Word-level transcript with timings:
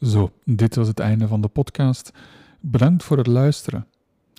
Zo, 0.00 0.32
dit 0.44 0.74
was 0.74 0.88
het 0.88 1.00
einde 1.00 1.28
van 1.28 1.40
de 1.40 1.48
podcast. 1.48 2.10
Bedankt 2.60 3.02
voor 3.02 3.16
het 3.16 3.26
luisteren. 3.26 3.86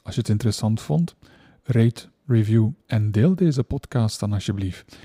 Als 0.03 0.15
je 0.15 0.21
het 0.21 0.29
interessant 0.29 0.81
vond, 0.81 1.15
rate, 1.63 2.09
review 2.25 2.69
en 2.85 3.11
deel 3.11 3.35
deze 3.35 3.63
podcast 3.63 4.19
dan 4.19 4.33
alsjeblieft. 4.33 4.97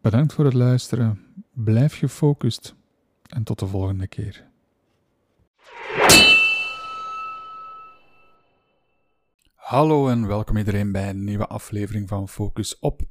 Bedankt 0.00 0.32
voor 0.32 0.44
het 0.44 0.54
luisteren. 0.54 1.20
Blijf 1.52 1.98
gefocust 1.98 2.74
en 3.26 3.44
tot 3.44 3.58
de 3.58 3.66
volgende 3.66 4.06
keer. 4.06 4.50
Hallo 9.54 10.08
en 10.08 10.26
welkom 10.26 10.56
iedereen 10.56 10.92
bij 10.92 11.10
een 11.10 11.24
nieuwe 11.24 11.46
aflevering 11.46 12.08
van 12.08 12.28
Focus 12.28 12.78
op. 12.78 13.02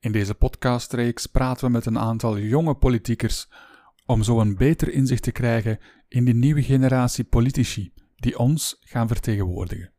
In 0.00 0.12
deze 0.12 0.34
podcastreeks 0.34 1.26
praten 1.26 1.66
we 1.66 1.72
met 1.72 1.86
een 1.86 1.98
aantal 1.98 2.38
jonge 2.38 2.74
politiekers 2.74 3.48
om 4.08 4.22
zo 4.22 4.40
een 4.40 4.56
beter 4.56 4.92
inzicht 4.92 5.22
te 5.22 5.32
krijgen 5.32 5.78
in 6.08 6.24
die 6.24 6.34
nieuwe 6.34 6.62
generatie 6.62 7.24
politici 7.24 7.92
die 8.16 8.38
ons 8.38 8.76
gaan 8.80 9.08
vertegenwoordigen. 9.08 9.92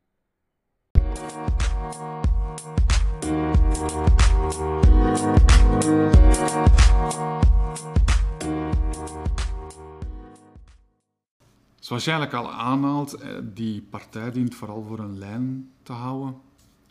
Zoals 11.79 12.03
je 12.03 12.11
eigenlijk 12.11 12.33
al 12.33 12.51
aanhaalt, 12.51 13.13
eh, 13.13 13.29
die 13.43 13.81
partij 13.81 14.31
dient 14.31 14.55
vooral 14.55 14.83
voor 14.83 14.99
een 14.99 15.17
lijn 15.17 15.71
te 15.83 15.93
houden. 15.93 16.35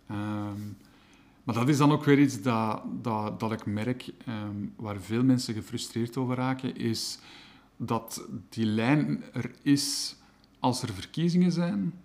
Ehm, 0.07 0.61
maar 1.49 1.57
dat 1.57 1.69
is 1.69 1.77
dan 1.77 1.93
ook 1.93 2.05
weer 2.05 2.19
iets 2.19 2.43
dat, 2.43 2.83
dat, 3.03 3.41
dat 3.41 3.53
ik 3.53 3.67
merk, 3.67 4.11
ehm, 4.27 4.57
waar 4.77 5.01
veel 5.01 5.25
mensen 5.25 5.55
gefrustreerd 5.55 6.17
over 6.17 6.37
raken, 6.37 6.77
is 6.77 7.19
dat 7.77 8.29
die 8.49 8.65
lijn 8.67 9.23
er 9.33 9.51
is 9.63 10.17
als 10.59 10.83
er 10.83 10.93
verkiezingen 10.95 11.53
zijn. 11.53 11.93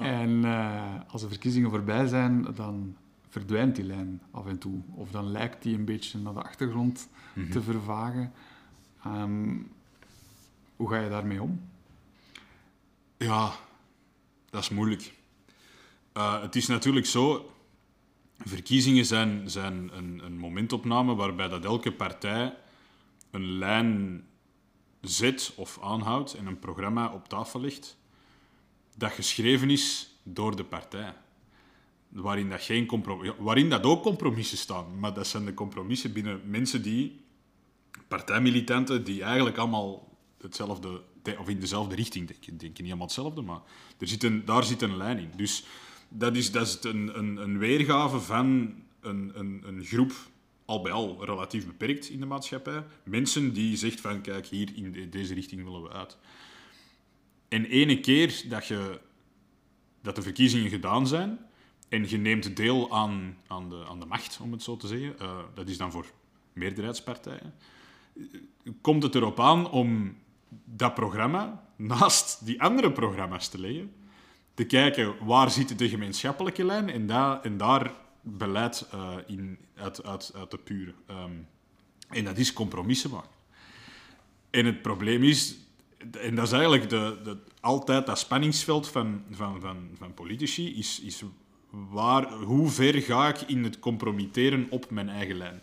En 0.00 0.30
uh, 0.30 0.94
als 1.08 1.22
de 1.22 1.28
verkiezingen 1.28 1.70
voorbij 1.70 2.06
zijn, 2.06 2.46
dan 2.54 2.96
verdwijnt 3.28 3.76
die 3.76 3.84
lijn 3.84 4.22
af 4.30 4.46
en 4.46 4.58
toe. 4.58 4.80
Of 4.94 5.10
dan 5.10 5.30
lijkt 5.30 5.62
die 5.62 5.74
een 5.74 5.84
beetje 5.84 6.18
naar 6.18 6.34
de 6.34 6.42
achtergrond 6.42 7.08
Mhm. 7.34 7.50
te 7.50 7.62
vervagen. 7.62 8.32
Ehm, 9.04 9.56
hoe 10.76 10.88
ga 10.90 10.98
je 10.98 11.10
daarmee 11.10 11.42
om? 11.42 11.60
Ja, 13.16 13.52
dat 14.50 14.62
is 14.62 14.68
moeilijk. 14.68 15.12
Eh, 16.16 16.40
het 16.42 16.56
is 16.56 16.66
natuurlijk 16.66 17.06
zo, 17.06 17.50
verkiezingen 18.38 19.04
zijn, 19.04 19.50
zijn 19.50 19.90
een, 19.96 20.20
een 20.24 20.38
momentopname 20.38 21.14
waarbij 21.14 21.48
dat 21.48 21.64
elke 21.64 21.92
partij 21.92 22.56
een 23.30 23.58
lijn 23.58 24.24
zet 25.00 25.52
of 25.56 25.78
aanhoudt 25.82 26.34
en 26.34 26.46
een 26.46 26.58
programma 26.58 27.12
op 27.12 27.28
tafel 27.28 27.60
legt 27.60 27.96
dat 28.96 29.12
geschreven 29.12 29.70
is 29.70 30.08
door 30.22 30.56
de 30.56 30.64
partij. 30.64 31.14
Waarin 32.08 32.48
dat, 32.48 32.62
geen 32.62 33.04
waarin 33.38 33.70
dat 33.70 33.84
ook 33.84 34.02
compromissen 34.02 34.58
staan, 34.58 34.98
maar 34.98 35.14
dat 35.14 35.26
zijn 35.26 35.44
de 35.44 35.54
compromissen 35.54 36.12
binnen 36.12 36.40
mensen 36.44 36.82
die, 36.82 37.20
partijmilitanten, 38.08 39.04
die 39.04 39.22
eigenlijk 39.22 39.56
allemaal 39.56 40.16
hetzelfde, 40.40 41.02
de- 41.22 41.38
of 41.38 41.48
in 41.48 41.60
dezelfde 41.60 41.94
richting 41.94 42.26
denken. 42.28 42.56
Denken 42.56 42.82
niet 42.82 42.92
allemaal 42.92 43.06
hetzelfde, 43.06 43.42
maar 43.42 43.60
er 43.98 44.08
zit 44.08 44.22
een, 44.22 44.44
daar 44.44 44.64
zit 44.64 44.82
een 44.82 44.96
lijn 44.96 45.18
in. 45.18 45.30
Dus 45.36 45.64
dat 46.08 46.36
is, 46.36 46.52
dat 46.52 46.66
is 46.66 46.78
een, 46.90 47.18
een, 47.18 47.36
een 47.36 47.58
weergave 47.58 48.20
van 48.20 48.74
een, 49.00 49.32
een, 49.34 49.62
een 49.66 49.84
groep, 49.84 50.12
al 50.64 50.80
bij 50.82 50.92
al 50.92 51.24
relatief 51.24 51.66
beperkt 51.66 52.08
in 52.08 52.20
de 52.20 52.26
maatschappij. 52.26 52.84
Mensen 53.04 53.52
die 53.52 53.76
zegt 53.76 54.00
van, 54.00 54.20
kijk, 54.20 54.46
hier 54.46 54.70
in 54.74 54.92
de- 54.92 55.08
deze 55.08 55.34
richting 55.34 55.64
willen 55.64 55.82
we 55.82 55.90
uit. 55.92 56.16
En 57.48 57.64
ene 57.64 58.00
keer 58.00 58.42
dat, 58.48 58.66
je, 58.66 59.00
dat 60.02 60.16
de 60.16 60.22
verkiezingen 60.22 60.70
gedaan 60.70 61.06
zijn 61.06 61.38
en 61.88 62.08
je 62.08 62.18
neemt 62.18 62.56
deel 62.56 62.92
aan, 62.92 63.36
aan, 63.46 63.68
de, 63.68 63.84
aan 63.88 64.00
de 64.00 64.06
macht, 64.06 64.38
om 64.42 64.52
het 64.52 64.62
zo 64.62 64.76
te 64.76 64.86
zeggen, 64.86 65.18
eh, 65.18 65.38
dat 65.54 65.68
is 65.68 65.76
dan 65.78 65.90
voor 65.92 66.06
meerderheidspartijen, 66.52 67.54
komt 68.80 69.02
het 69.02 69.14
erop 69.14 69.40
aan 69.40 69.70
om 69.70 70.16
dat 70.64 70.94
programma 70.94 71.64
naast 71.76 72.44
die 72.46 72.62
andere 72.62 72.92
programma's 72.92 73.48
te 73.48 73.60
leggen, 73.60 73.92
te 74.56 74.64
kijken 74.64 75.24
waar 75.24 75.50
zit 75.50 75.78
de 75.78 75.88
gemeenschappelijke 75.88 76.64
lijn 76.64 76.90
en, 76.90 77.06
daar 77.06 77.42
en 77.42 77.56
daar 77.56 77.92
beleid 78.20 78.88
eh, 78.92 79.16
in, 79.26 79.58
uit, 79.74 80.04
uit, 80.04 80.32
uit 80.34 80.50
te 80.50 80.58
puren. 80.58 80.94
Ehm, 81.06 81.32
en 82.08 82.24
dat 82.24 82.38
is 82.38 82.52
compromissen 82.52 83.10
maken. 83.10 83.30
En 84.50 84.66
het 84.66 84.82
probleem 84.82 85.22
is, 85.22 85.56
en 86.20 86.34
dat 86.34 86.46
is 86.46 86.52
eigenlijk 86.52 86.88
de, 86.88 87.18
de, 87.24 87.36
altijd 87.60 88.06
dat 88.06 88.18
spanningsveld 88.18 88.88
van, 88.88 89.22
van, 89.30 89.60
van, 89.60 89.88
van 89.98 90.14
politici, 90.14 90.78
is, 90.78 91.00
is 91.00 91.22
waar, 91.70 92.32
hoe 92.32 92.68
ver 92.68 93.02
ga 93.02 93.28
ik 93.28 93.40
in 93.40 93.64
het 93.64 93.78
compromitteren 93.78 94.66
op 94.70 94.90
mijn 94.90 95.08
eigen 95.08 95.36
lijn? 95.36 95.62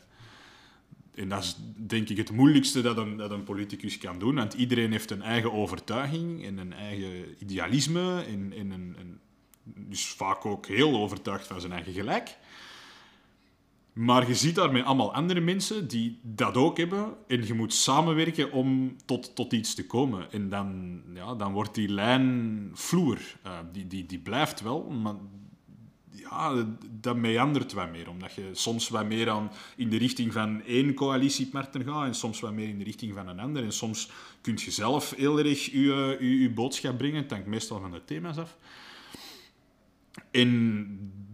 En 1.16 1.29
dat 1.29 1.44
is 1.44 1.57
denk 1.78 2.09
ik 2.09 2.18
het 2.18 2.31
moeilijkste 2.31 2.81
dat 2.81 2.97
een, 2.97 3.18
dat 3.18 3.31
een 3.31 3.44
politicus 3.44 3.97
kan 3.97 4.19
doen, 4.19 4.35
want 4.35 4.53
iedereen 4.53 4.91
heeft 4.91 5.12
een 5.12 5.22
eigen 5.22 5.53
overtuiging 5.53 6.46
en 6.46 6.57
een 6.57 6.74
eigen 6.74 7.35
idealisme 7.40 8.24
en, 8.24 8.53
en 8.53 8.72
een, 8.72 9.19
dus 9.63 10.07
vaak 10.07 10.46
ook 10.46 10.68
heel 10.68 10.96
overtuigd 10.97 11.47
van 11.47 11.59
zijn 11.59 11.73
eigen 11.73 11.94
gelijk. 11.94 12.38
Maar 13.94 14.28
je 14.28 14.35
ziet 14.35 14.56
daarmee 14.56 14.84
allemaal 14.84 15.13
andere 15.13 15.40
mensen 15.40 15.88
die 15.88 16.19
dat 16.22 16.57
ook 16.57 16.78
hebben. 16.78 17.13
En 17.28 17.47
je 17.47 17.53
moet 17.53 17.73
samenwerken 17.73 18.52
om 18.52 18.96
tot, 19.06 19.35
tot 19.35 19.53
iets 19.53 19.73
te 19.73 19.85
komen. 19.85 20.31
En 20.31 20.50
dan, 20.50 21.02
ja, 21.13 21.35
dan 21.35 21.53
wordt 21.53 21.75
die 21.75 21.90
lijn 21.90 22.69
vloer. 22.73 23.19
Eh, 23.44 23.57
die, 23.72 23.88
die, 23.88 24.06
die 24.06 24.19
blijft 24.19 24.62
wel, 24.62 24.90
maar 24.90 25.16
ja, 26.29 26.66
dat 26.89 27.16
meandert 27.16 27.73
wat 27.73 27.91
meer. 27.91 28.09
Omdat 28.09 28.34
je 28.34 28.50
soms 28.51 28.89
wat 28.89 29.06
meer 29.06 29.29
aan, 29.29 29.51
in 29.75 29.89
de 29.89 29.97
richting 29.97 30.34
van 30.34 30.61
één 30.63 30.94
coalitiepartner 30.94 31.84
gaat 31.88 32.06
en 32.06 32.16
soms 32.16 32.39
wat 32.39 32.53
meer 32.53 32.67
in 32.67 32.78
de 32.78 32.84
richting 32.84 33.13
van 33.13 33.28
een 33.28 33.39
ander. 33.39 33.63
En 33.63 33.73
soms 33.73 34.09
kun 34.41 34.59
je 34.66 34.72
zelf 34.72 35.13
heel 35.16 35.39
erg 35.39 35.66
je, 35.66 36.17
je, 36.19 36.50
boodschap 36.50 36.97
brengen. 36.97 37.22
Het 37.22 37.31
hangt 37.31 37.47
meestal 37.47 37.79
van 37.79 37.91
de 37.91 38.06
thema's 38.06 38.38
af. 38.38 38.57
En 40.31 40.88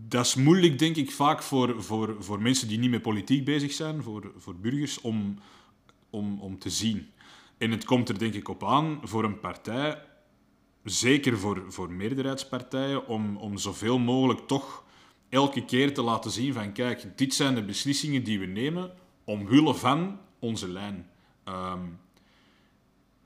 dat 0.08 0.26
is 0.26 0.36
moeilijk, 0.36 0.80
denk 0.80 0.96
ik, 0.96 1.12
vaak 1.12 1.42
voor, 1.42 1.84
voor, 1.84 2.16
voor 2.20 2.42
mensen 2.42 2.68
die 2.68 2.80
niet 2.80 2.90
met 2.90 3.02
politiek 3.02 3.46
bezig 3.46 3.72
zijn, 3.72 4.04
voor, 4.04 4.32
voor 4.38 4.56
burgers, 4.56 5.02
om, 5.02 5.40
om, 6.10 6.40
om 6.40 6.60
te 6.60 6.70
zien. 6.70 7.08
En 7.58 7.72
het 7.72 7.86
komt 7.86 8.10
er, 8.10 8.20
denk 8.20 8.34
ik, 8.34 8.48
op 8.48 8.64
aan 8.64 9.00
voor 9.04 9.24
een 9.24 9.40
partij, 9.40 10.02
zeker 10.84 11.38
voor, 11.38 11.64
voor 11.68 11.92
meerderheidspartijen, 11.92 13.08
om, 13.08 13.38
om 13.38 13.58
zoveel 13.58 14.00
mogelijk 14.00 14.48
toch 14.48 14.84
elke 15.30 15.66
keer 15.66 15.94
te 15.94 16.02
laten 16.02 16.32
zien 16.32 16.54
van, 16.54 16.72
kijk, 16.74 17.18
dit 17.18 17.34
zijn 17.34 17.56
de 17.56 17.64
beslissingen 17.64 18.24
die 18.24 18.40
we 18.40 18.46
nemen 18.46 18.92
omwille 19.24 19.74
van 19.74 20.20
onze 20.40 20.68
lijn. 20.68 21.08
Ehm, 21.44 21.80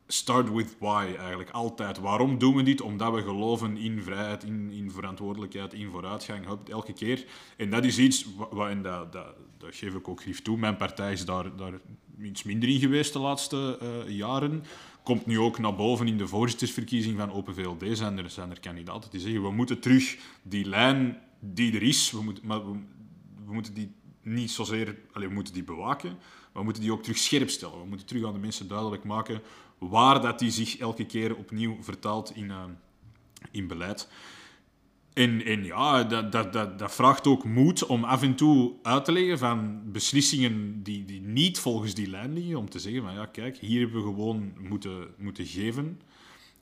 start 0.07 0.51
with 0.53 0.75
why 0.79 1.13
eigenlijk 1.17 1.49
altijd. 1.49 1.99
Waarom 1.99 2.37
doen 2.37 2.55
we 2.55 2.63
dit? 2.63 2.81
Omdat 2.81 3.13
we 3.13 3.21
geloven 3.21 3.77
in 3.77 4.01
vrijheid, 4.01 4.43
in, 4.43 4.71
in 4.71 4.91
verantwoordelijkheid, 4.91 5.73
in 5.73 5.89
vooruitgang, 5.89 6.45
elke 6.69 6.93
keer. 6.93 7.25
En 7.57 7.69
dat 7.69 7.83
is 7.85 7.97
iets, 7.97 8.25
wa- 8.35 8.47
wa- 8.51 8.69
en 8.69 8.81
dat, 8.81 9.11
dat, 9.11 9.35
dat 9.57 9.75
geef 9.75 9.93
ik 9.93 10.07
ook 10.07 10.21
grief 10.21 10.41
toe. 10.41 10.57
Mijn 10.57 10.75
partij 10.77 11.11
is 11.11 11.25
daar, 11.25 11.55
daar 11.55 11.73
iets 12.21 12.43
minder 12.43 12.69
in 12.69 12.79
geweest 12.79 13.13
de 13.13 13.19
laatste 13.19 13.77
eh, 13.81 14.09
jaren. 14.17 14.63
Komt 15.03 15.25
nu 15.25 15.39
ook 15.39 15.59
naar 15.59 15.75
boven 15.75 16.07
in 16.07 16.17
de 16.17 16.27
voorzittersverkiezing 16.27 17.17
van 17.17 17.31
Open 17.31 17.55
VLD. 17.55 17.97
Zijn 17.97 18.17
er, 18.17 18.29
zijn 18.29 18.49
er 18.51 18.59
kandidaten 18.59 19.11
die 19.11 19.19
zeggen, 19.19 19.41
we 19.41 19.51
moeten 19.51 19.79
terug 19.79 20.17
die 20.41 20.65
lijn 20.65 21.17
die 21.39 21.75
er 21.75 21.83
is, 21.83 22.11
we 22.11 22.21
moeten, 22.21 22.47
maar 22.47 22.71
we, 22.71 22.79
moeten 23.45 23.73
die 23.73 23.91
niet 24.21 24.51
zozeer, 24.51 24.97
allez, 25.11 25.27
we 25.27 25.33
moeten 25.33 25.53
die 25.53 25.63
bewaken, 25.63 26.09
maar 26.09 26.51
we 26.53 26.63
moeten 26.63 26.81
die 26.81 26.91
ook 26.91 27.01
terug 27.03 27.17
scherp 27.17 27.49
stellen. 27.49 27.79
We 27.79 27.87
moeten 27.87 28.07
terug 28.07 28.25
aan 28.25 28.33
de 28.33 28.39
mensen 28.39 28.67
duidelijk 28.67 29.03
maken 29.03 29.41
waar 29.77 30.21
dat 30.21 30.39
die 30.39 30.51
zich 30.51 30.77
elke 30.77 31.05
keer 31.05 31.35
opnieuw 31.35 31.77
vertaalt 31.81 32.35
in, 32.35 32.51
eh, 32.51 32.63
in 33.51 33.67
beleid. 33.67 34.07
En, 35.13 35.63
ja, 35.63 36.03
dat, 36.03 36.31
dat, 36.31 36.53
dat, 36.53 36.79
dat 36.79 36.95
vraagt 36.95 37.27
ook 37.27 37.43
moed 37.43 37.85
om 37.85 38.03
af 38.03 38.21
en 38.21 38.35
toe 38.35 38.73
uit 38.81 39.05
te 39.05 39.11
leggen 39.11 39.37
van 39.37 39.81
beslissingen 39.91 40.83
die, 40.83 41.05
die 41.05 41.21
niet 41.21 41.59
volgens 41.59 41.93
die 41.93 42.09
lijn 42.09 42.33
liggen. 42.33 42.55
Om 42.55 42.69
te 42.69 42.79
zeggen 42.79 43.01
van 43.03 43.13
ja, 43.13 43.25
kijk, 43.25 43.57
hier 43.57 43.79
hebben 43.79 43.97
we 43.97 44.07
gewoon 44.07 44.53
moeten, 44.59 45.07
moeten 45.17 45.45
geven 45.45 45.99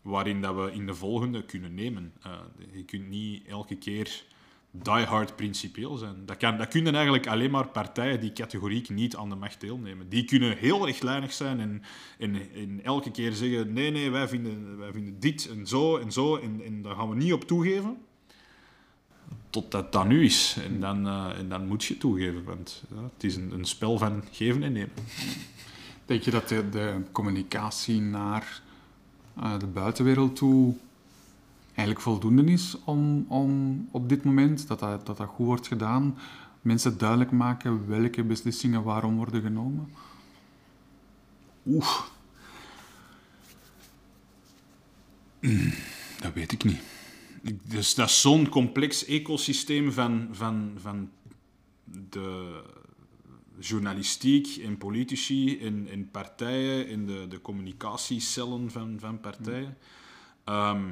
waarin 0.02 0.42
dat 0.42 0.56
we 0.56 0.72
in 0.72 0.86
de 0.86 0.94
volgende 0.94 1.46
kunnen 1.46 1.74
nemen. 1.74 2.14
Eh, 2.22 2.32
je 2.72 2.84
kunt 2.84 3.10
niet 3.10 3.48
elke 3.48 3.76
keer 3.76 4.24
diehard 4.72 5.36
principieel 5.36 5.98
zijn. 5.98 6.26
Dat, 6.26 6.38
kan, 6.38 6.58
dat 6.58 6.68
kunnen 6.68 6.94
eigenlijk 6.94 7.28
alleen 7.28 7.52
maar 7.52 7.68
partijen 7.68 8.20
die 8.20 8.34
categoriek 8.34 8.90
niet 8.90 9.16
aan 9.16 9.30
de 9.30 9.36
macht 9.36 9.62
deelnemen. 9.62 10.10
Die 10.10 10.26
kunnen 10.26 10.58
heel 10.58 10.86
rechtlijnig 10.86 11.34
zijn 11.34 11.84
en 12.18 12.80
elke 12.84 13.12
keer 13.12 13.32
zeggen 13.32 13.74
nee, 13.74 13.92
nee, 13.92 14.10
wij 14.10 14.28
vinden, 14.28 14.78
wij 14.78 14.92
vinden 14.92 15.20
dit 15.20 15.50
en 15.50 15.68
zo 15.68 15.98
en 15.98 16.12
zo 16.12 16.36
en, 16.36 16.62
en 16.66 16.82
daar 16.82 16.96
gaan 16.96 17.10
we 17.10 17.16
niet 17.16 17.34
op 17.34 17.44
toegeven. 17.44 17.98
Totdat 19.52 19.92
dat 19.92 20.08
nu 20.08 20.24
is. 20.24 20.58
En 20.66 20.80
dan, 20.80 21.08
eh, 21.08 21.38
en 21.38 21.50
dan 21.50 21.68
moet 21.68 21.84
je 21.84 21.98
toegeven, 21.98 22.44
want 22.44 22.84
het 23.14 23.24
is 23.24 23.36
een, 23.36 23.52
een 23.52 23.66
spel 23.66 23.98
van 23.98 24.24
geven 24.32 24.64
en 24.64 24.72
nemen. 24.72 24.92
Denk 26.06 26.22
je 26.24 26.32
dat 26.32 26.48
de, 26.48 26.70
de 26.70 27.02
communicatie 27.12 28.02
naar 28.02 28.62
uh, 29.40 29.60
de 29.60 29.68
buitenwereld 29.68 30.36
toe 30.36 30.76
eigenlijk 31.66 32.00
voldoende 32.00 32.44
is 32.44 32.78
om, 32.84 33.26
om 33.28 33.88
op 33.92 34.10
dit 34.10 34.24
moment, 34.24 34.68
dat 34.68 34.80
dat, 34.80 35.06
dat 35.06 35.18
dat 35.18 35.28
goed 35.28 35.46
wordt 35.46 35.68
gedaan? 35.68 36.18
Mensen 36.62 36.98
duidelijk 36.98 37.32
maken 37.32 37.88
welke 37.88 38.24
beslissingen 38.24 38.84
waarom 38.84 39.16
worden 39.16 39.42
genomen? 39.42 39.90
Oeh. 41.66 42.00
Dat 46.22 46.34
weet 46.34 46.52
ik 46.52 46.64
niet. 46.64 46.91
Dus 47.64 47.96
dat 47.96 48.10
is 48.10 48.22
zo'n 48.22 48.50
complex 48.50 49.06
ecosysteem 49.06 49.92
van, 49.92 50.30
van, 50.32 50.72
van 50.78 51.12
de 52.10 52.62
journalistiek 53.60 54.48
en 54.64 54.78
politici 54.78 55.60
en, 55.60 55.88
en 55.90 56.12
partijen 56.12 56.88
en 56.88 57.06
de, 57.06 57.28
de 57.28 57.42
communicatiecellen 57.42 58.72
van, 58.72 58.98
van 59.00 59.20
partijen. 59.20 59.78
Ehm, 60.44 60.92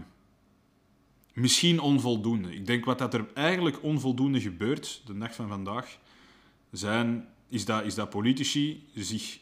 misschien 1.34 1.80
onvoldoende. 1.80 2.56
Ik 2.56 2.66
denk 2.66 2.86
wat 2.86 2.98
dat 2.98 3.14
er 3.14 3.28
eigenlijk 3.34 3.84
onvoldoende 3.84 4.42
gebeurt, 4.42 5.02
de 5.06 5.18
dag 5.18 5.36
van 5.36 5.48
vandaag, 5.48 5.98
zijn, 6.72 7.28
is, 7.50 7.66
dat, 7.66 7.86
is 7.86 7.96
dat 7.96 8.10
politici 8.10 8.88
zich 8.96 9.40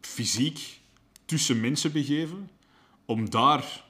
fysiek 0.00 0.80
tussen 1.24 1.60
mensen 1.60 1.92
begeven 1.92 2.50
om 3.04 3.30
daar 3.30 3.84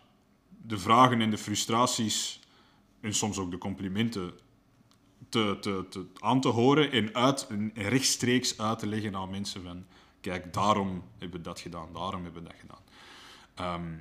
de 0.67 0.79
vragen 0.79 1.21
en 1.21 1.31
de 1.31 1.39
frustraties 1.39 2.41
en 3.05 3.15
soms 3.15 3.39
ook 3.39 3.51
de 3.51 3.59
complimenten 3.59 4.33
te, 5.29 5.57
te, 5.61 5.87
te, 5.91 6.07
aan 6.19 6.41
te 6.41 6.49
horen 6.49 6.93
en, 6.93 7.15
uit, 7.15 7.49
rechtstreeks 7.75 8.59
uit 8.59 8.79
te 8.79 8.87
leggen 8.87 9.17
aan 9.17 9.31
mensen 9.31 9.63
van 9.63 9.85
kijk, 10.21 10.53
daarom 10.53 11.03
hebben 11.19 11.39
we 11.39 11.45
dat 11.45 11.61
gedaan, 11.61 11.89
daarom 11.93 12.23
hebben 12.23 12.43
we 12.43 12.49
dat 12.49 12.59
gedaan. 12.61 12.83
Ehm, 13.55 13.93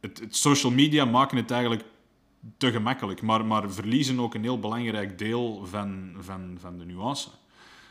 het, 0.00 0.20
het, 0.20 0.36
social 0.36 0.72
media 0.72 1.04
maken 1.04 1.36
het 1.36 1.50
eigenlijk 1.50 1.84
te 2.56 2.70
gemakkelijk, 2.70 3.22
maar, 3.22 3.44
maar 3.44 3.72
verliezen 3.72 4.20
ook 4.20 4.34
een 4.34 4.42
heel 4.42 4.58
belangrijk 4.58 5.18
deel 5.18 5.66
van, 5.66 6.14
van, 6.18 6.56
van 6.60 6.78
de 6.78 6.84
nuance. 6.84 7.28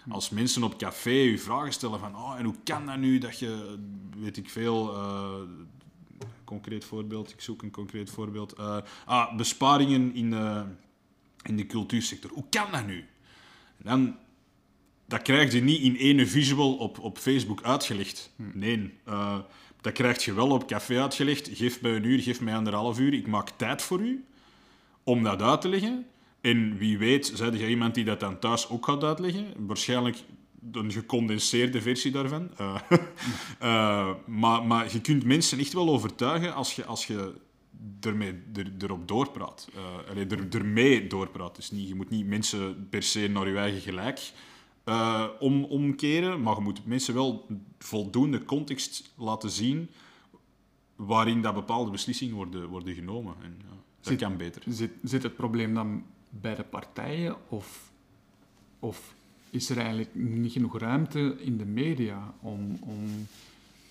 Als 0.09 0.29
mensen 0.29 0.63
op 0.63 0.77
café 0.77 1.09
je 1.09 1.39
vragen 1.39 1.73
stellen 1.73 1.99
van 1.99 2.15
oh, 2.15 2.35
en 2.37 2.45
hoe 2.45 2.55
kan 2.63 2.85
dat 2.85 2.97
nu 2.97 3.17
dat 3.17 3.39
je, 3.39 3.79
weet 4.17 4.37
ik 4.37 4.49
veel, 4.49 4.95
uh, 4.95 5.33
concreet 6.45 6.85
voorbeeld, 6.85 7.31
ik 7.31 7.41
zoek 7.41 7.61
een 7.61 7.71
concreet 7.71 8.09
voorbeeld, 8.09 8.59
uh, 8.59 8.77
ah, 9.05 9.35
besparingen 9.35 10.13
in 10.13 10.29
de, 10.29 10.63
in 11.43 11.57
de 11.57 11.65
cultuursector. 11.65 12.31
Hoe 12.31 12.45
kan 12.49 12.71
dat 12.71 12.85
nu? 12.85 13.05
dan, 13.77 14.15
dat 15.05 15.21
krijg 15.21 15.53
je 15.53 15.61
niet 15.61 15.81
in 15.81 15.95
ene 15.95 16.27
visual 16.27 16.75
op, 16.75 16.99
op 16.99 17.17
Facebook 17.17 17.63
uitgelegd. 17.63 18.33
Nee, 18.35 18.93
uh, 19.07 19.37
dat 19.81 19.93
krijg 19.93 20.25
je 20.25 20.33
wel 20.33 20.49
op 20.49 20.67
café 20.67 21.01
uitgelegd. 21.01 21.49
Geef 21.53 21.81
mij 21.81 21.95
een 21.95 22.03
uur, 22.03 22.19
geef 22.19 22.41
mij 22.41 22.55
anderhalf 22.55 22.99
uur. 22.99 23.13
Ik 23.13 23.27
maak 23.27 23.49
tijd 23.49 23.81
voor 23.81 23.99
u 23.99 24.25
om 25.03 25.23
dat 25.23 25.41
uit 25.41 25.61
te 25.61 25.69
leggen. 25.69 26.05
En 26.41 26.77
wie 26.77 26.97
weet, 26.97 27.31
zei 27.35 27.57
je 27.57 27.69
iemand 27.69 27.95
die 27.95 28.03
dat 28.03 28.19
dan 28.19 28.39
thuis 28.39 28.69
ook 28.69 28.85
gaat 28.85 29.03
uitleggen? 29.03 29.53
Waarschijnlijk 29.57 30.17
een 30.71 30.91
gecondenseerde 30.91 31.81
versie 31.81 32.11
daarvan. 32.11 32.49
Uh, 32.61 32.75
uh, 33.61 34.13
maar, 34.41 34.63
maar 34.63 34.93
je 34.93 35.01
kunt 35.01 35.23
mensen 35.23 35.59
echt 35.59 35.73
wel 35.73 35.89
overtuigen 35.89 36.53
als 36.53 36.75
je, 36.75 36.85
als 36.85 37.07
je 37.07 37.33
ermee, 38.01 38.33
er, 38.53 38.71
erop 38.77 39.07
doorpraat. 39.07 39.69
Uh, 39.75 40.09
allee, 40.09 40.27
er, 40.27 40.47
ermee 40.49 41.07
doorpraat. 41.07 41.55
Dus 41.55 41.71
niet, 41.71 41.87
je 41.87 41.95
moet 41.95 42.09
niet 42.09 42.25
mensen 42.25 42.87
per 42.89 43.03
se 43.03 43.27
naar 43.27 43.49
je 43.49 43.57
eigen 43.57 43.81
gelijk 43.81 44.31
om, 45.39 45.63
omkeren, 45.63 46.41
maar 46.41 46.55
je 46.55 46.61
moet 46.61 46.85
mensen 46.85 47.13
wel 47.13 47.47
voldoende 47.79 48.45
context 48.45 49.13
laten 49.17 49.49
zien 49.49 49.89
waarin 50.95 51.41
dat 51.41 51.53
bepaalde 51.53 51.91
beslissingen 51.91 52.35
worden, 52.35 52.67
worden 52.67 52.95
genomen. 52.95 53.35
En, 53.41 53.61
dat 54.05 54.07
zit, 54.13 54.19
kan 54.19 54.37
beter. 54.37 54.63
Zit, 54.67 54.91
zit 55.03 55.23
het 55.23 55.35
probleem 55.35 55.73
dan 55.73 56.03
bij 56.29 56.55
de 56.55 56.63
partijen 56.63 57.35
of, 57.49 57.91
of 58.79 59.15
is 59.55 59.69
er 59.69 59.77
eigenlijk 59.77 60.09
niet 60.13 60.51
genoeg 60.51 60.79
ruimte 60.79 61.35
in 61.39 61.57
de 61.57 61.65
media 61.65 62.33
om, 62.41 62.77
om 62.81 63.27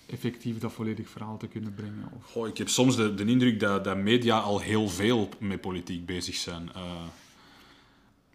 effectief 0.05 0.57
dat 0.57 0.73
volledig 0.73 1.09
verhaal 1.09 1.37
te 1.37 1.47
kunnen 1.47 1.73
brengen? 1.73 2.09
Of... 2.15 2.31
Goh, 2.31 2.47
ik 2.47 2.57
heb 2.57 2.69
soms 2.69 2.95
de, 2.95 3.13
de 3.13 3.25
indruk 3.25 3.59
dat, 3.59 3.83
dat 3.83 3.97
media 3.97 4.39
al 4.39 4.59
heel 4.59 4.89
veel 4.89 5.29
met 5.39 5.61
politiek 5.61 6.05
bezig 6.05 6.35
zijn. 6.35 6.69
Uh, 6.75 7.03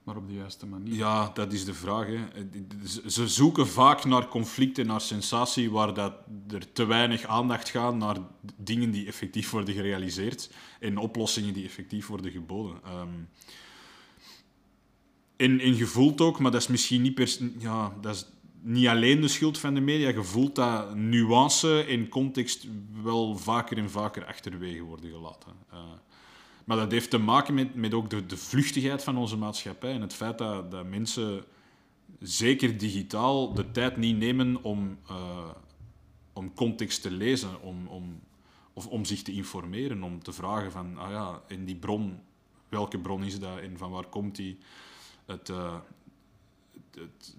maar 0.02 0.16
op 0.16 0.28
de 0.28 0.34
juiste 0.34 0.66
manier. 0.66 0.94
Ja, 0.94 1.30
dat 1.34 1.52
is 1.52 1.64
de 1.64 1.74
vraag. 1.74 2.06
Hè. 2.06 2.18
Ze 3.06 3.28
zoeken 3.28 3.68
vaak 3.68 4.04
naar 4.04 4.28
conflicten, 4.28 4.86
naar 4.86 5.00
sensatie, 5.00 5.70
waar 5.70 5.94
dat 5.94 6.12
er 6.50 6.72
te 6.72 6.84
weinig 6.84 7.24
aandacht 7.24 7.68
gaat 7.68 7.94
naar 7.94 8.16
dingen 8.56 8.90
die 8.90 9.06
effectief 9.06 9.50
worden 9.50 9.74
gerealiseerd 9.74 10.50
en 10.80 10.98
oplossingen 10.98 11.54
die 11.54 11.64
effectief 11.64 12.06
worden 12.06 12.30
geboden. 12.30 12.76
Um, 13.00 13.28
en 15.40 15.76
je 15.76 15.87
voelt 15.87 16.20
ook, 16.20 16.38
maar 16.38 16.50
dat 16.50 16.60
is 16.60 16.66
misschien 16.66 17.02
niet, 17.02 17.40
ja, 17.58 17.92
dat 18.00 18.14
is 18.14 18.26
niet 18.62 18.87
alleen 18.87 19.20
de 19.20 19.28
schuld 19.28 19.58
van 19.58 19.75
de 19.75 19.81
media, 19.81 20.08
je 20.08 20.25
voelt 20.25 20.54
dat 20.54 20.94
nuance 20.94 21.84
en 21.84 22.08
context 22.08 22.66
wel 23.02 23.37
vaker 23.37 23.78
en 23.78 23.90
vaker 23.90 24.25
achterwege 24.25 24.82
worden 24.82 25.10
gelaten. 25.10 25.52
Uh, 25.72 25.78
maar 26.64 26.76
dat 26.76 26.90
heeft 26.90 27.10
te 27.10 27.19
maken 27.19 27.54
met, 27.54 27.75
met 27.75 27.94
ook 27.94 28.10
de, 28.10 28.26
de 28.26 28.37
vluchtigheid 28.37 29.02
van 29.02 29.16
onze 29.16 29.37
maatschappij 29.37 29.92
en 29.92 30.00
het 30.00 30.14
feit 30.14 30.38
dat, 30.38 30.70
dat 30.70 30.87
mensen, 30.87 31.44
zeker 32.19 32.78
digitaal, 32.78 33.54
de 33.54 33.70
tijd 33.70 33.96
niet 33.96 34.16
nemen 34.16 34.62
om, 34.62 34.98
uh, 35.10 35.50
om 36.32 36.54
context 36.54 37.02
te 37.02 37.10
lezen, 37.10 37.62
om, 37.62 37.87
om, 37.87 38.20
of 38.72 38.87
om 38.87 39.04
zich 39.04 39.22
te 39.22 39.32
informeren, 39.32 40.02
om 40.02 40.22
te 40.22 40.32
vragen 40.32 40.72
van, 40.72 40.98
ah 40.98 41.10
ja, 41.10 41.42
in 41.48 41.64
die 41.64 41.76
bron, 41.76 42.20
welke 42.69 42.98
bron 42.98 43.25
is 43.25 43.38
dat 43.38 43.58
en 43.58 43.78
van 43.78 43.90
waar 43.90 44.06
komt 44.06 44.37
die? 44.37 44.58
Het, 45.30 45.48
uh, 45.48 45.74
het, 46.90 47.36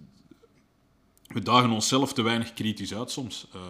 we 1.26 1.42
dagen 1.42 1.70
onszelf 1.70 2.12
te 2.12 2.22
weinig 2.22 2.52
kritisch 2.54 2.94
uit 2.94 3.10
soms. 3.10 3.48
Uh, 3.54 3.60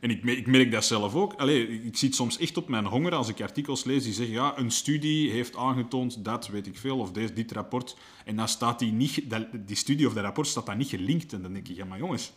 en 0.00 0.10
ik, 0.10 0.24
ik, 0.24 0.46
merk 0.46 0.70
dat 0.70 0.84
zelf 0.84 1.14
ook. 1.14 1.32
Allee, 1.32 1.82
ik 1.82 1.96
zit 1.96 2.14
soms 2.14 2.38
echt 2.38 2.56
op 2.56 2.68
mijn 2.68 2.86
honger 2.86 3.14
als 3.14 3.28
ik 3.28 3.40
artikels 3.40 3.84
lees 3.84 4.04
die 4.04 4.12
zeggen 4.12 4.34
ja, 4.34 4.58
een 4.58 4.70
studie 4.70 5.30
heeft 5.30 5.56
aangetoond 5.56 6.24
dat, 6.24 6.48
weet 6.48 6.66
ik 6.66 6.78
veel, 6.78 6.98
of 6.98 7.12
deze, 7.12 7.32
dit 7.32 7.52
rapport. 7.52 7.96
En 8.24 8.36
dan 8.36 8.48
staat 8.48 8.78
die 8.78 8.92
niet, 8.92 9.22
die 9.66 9.76
studie 9.76 10.06
of 10.06 10.12
dat 10.12 10.24
rapport 10.24 10.46
staat 10.46 10.66
dan 10.66 10.76
niet 10.76 10.88
gelinkt. 10.88 11.32
En 11.32 11.42
dan 11.42 11.52
denk 11.52 11.68
ik, 11.68 11.76
ja 11.76 11.84
maar 11.84 11.98
jongens, 11.98 12.32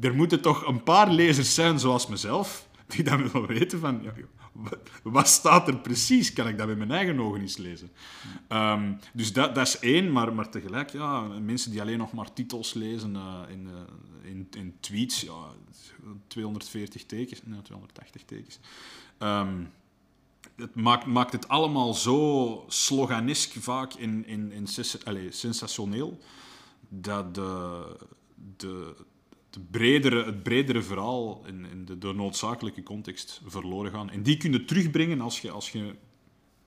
er 0.00 0.14
moeten 0.14 0.40
toch 0.40 0.66
een 0.66 0.82
paar 0.82 1.10
lezers 1.10 1.54
zijn 1.54 1.78
zoals 1.78 2.06
mezelf, 2.06 2.65
die 2.86 3.04
dan 3.04 3.30
willen 3.30 3.48
weten 3.48 3.80
van, 3.80 4.02
ja, 4.02 4.12
wat 5.02 5.28
staat 5.28 5.68
er 5.68 5.78
precies? 5.78 6.32
Kan 6.32 6.48
ik 6.48 6.58
dat 6.58 6.66
met 6.66 6.78
mijn 6.78 6.90
eigen 6.90 7.20
ogen 7.20 7.40
eens 7.40 7.56
lezen? 7.56 7.90
Um, 8.48 8.98
dus 9.12 9.32
dat, 9.32 9.54
dat 9.54 9.66
is 9.66 9.78
één, 9.78 10.12
maar, 10.12 10.34
maar 10.34 10.50
tegelijk, 10.50 10.90
ja, 10.90 11.20
mensen 11.20 11.70
die 11.70 11.80
alleen 11.80 11.98
nog 11.98 12.12
maar 12.12 12.32
titels 12.32 12.74
lezen 12.74 13.14
uh, 13.14 13.40
in, 13.48 13.66
uh, 13.66 14.30
in, 14.30 14.48
in, 14.56 14.76
tweets, 14.80 15.20
ja, 15.20 15.52
240 16.26 17.06
tekens, 17.06 17.40
nee, 17.44 17.62
280 17.62 18.24
tekens. 18.24 18.58
Um, 19.18 19.70
het 20.56 20.74
maakt, 20.74 21.06
maakt 21.06 21.32
het 21.32 21.48
allemaal 21.48 21.94
zo 21.94 22.64
sloganisk 22.68 23.52
vaak 23.52 23.94
in, 23.94 24.26
in, 24.26 24.52
in 24.52 24.66
allez, 25.04 25.38
sensationeel 25.38 26.18
dat 26.88 27.34
de, 27.34 27.82
de, 28.56 28.94
bredere, 29.70 30.24
het 30.24 30.42
bredere 30.42 30.82
verhaal 30.82 31.46
in, 31.46 31.64
in 31.70 31.84
de, 31.84 31.98
de, 31.98 32.12
noodzakelijke 32.12 32.82
context 32.82 33.40
verloren 33.46 33.92
gaan. 33.92 34.10
En 34.10 34.22
die 34.22 34.36
kun 34.36 34.52
je 34.52 34.64
terugbrengen 34.64 35.20
als 35.20 35.40
je, 35.40 35.50
als 35.50 35.72
je 35.72 35.94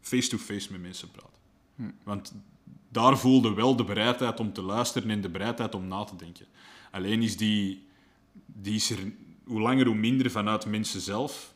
face-to-face 0.01 0.71
met 0.71 0.81
mensen 0.81 1.11
praat. 1.11 1.39
Hm. 1.75 1.91
Want 2.03 2.33
daar 2.89 3.17
voelde 3.17 3.53
wel 3.53 3.75
de 3.75 3.83
bereidheid 3.83 4.39
om 4.39 4.53
te 4.53 4.61
luisteren 4.61 5.09
en 5.09 5.21
de 5.21 5.29
bereidheid 5.29 5.75
om 5.75 5.87
na 5.87 6.03
te 6.03 6.15
denken. 6.15 6.45
Alleen 6.91 7.21
is 7.21 7.37
die, 7.37 7.87
die 8.45 8.75
is 8.75 8.89
er 8.89 9.11
hoe 9.43 9.59
langer 9.59 9.85
hoe 9.85 9.95
minder 9.95 10.31
vanuit 10.31 10.65
mensen 10.65 11.01
zelf. 11.01 11.53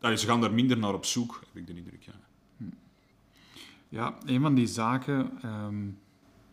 Allee, 0.00 0.16
ze 0.16 0.26
gaan 0.26 0.40
daar 0.40 0.52
minder 0.54 0.78
naar 0.78 0.94
op 0.94 1.04
zoek, 1.04 1.42
heb 1.46 1.56
ik 1.56 1.66
de 1.66 1.76
indruk. 1.76 2.02
Ja, 2.02 2.12
hm. 2.56 2.64
ja 3.88 4.18
een 4.24 4.40
van 4.40 4.54
die 4.54 4.66
zaken 4.66 5.30
um, 5.44 5.98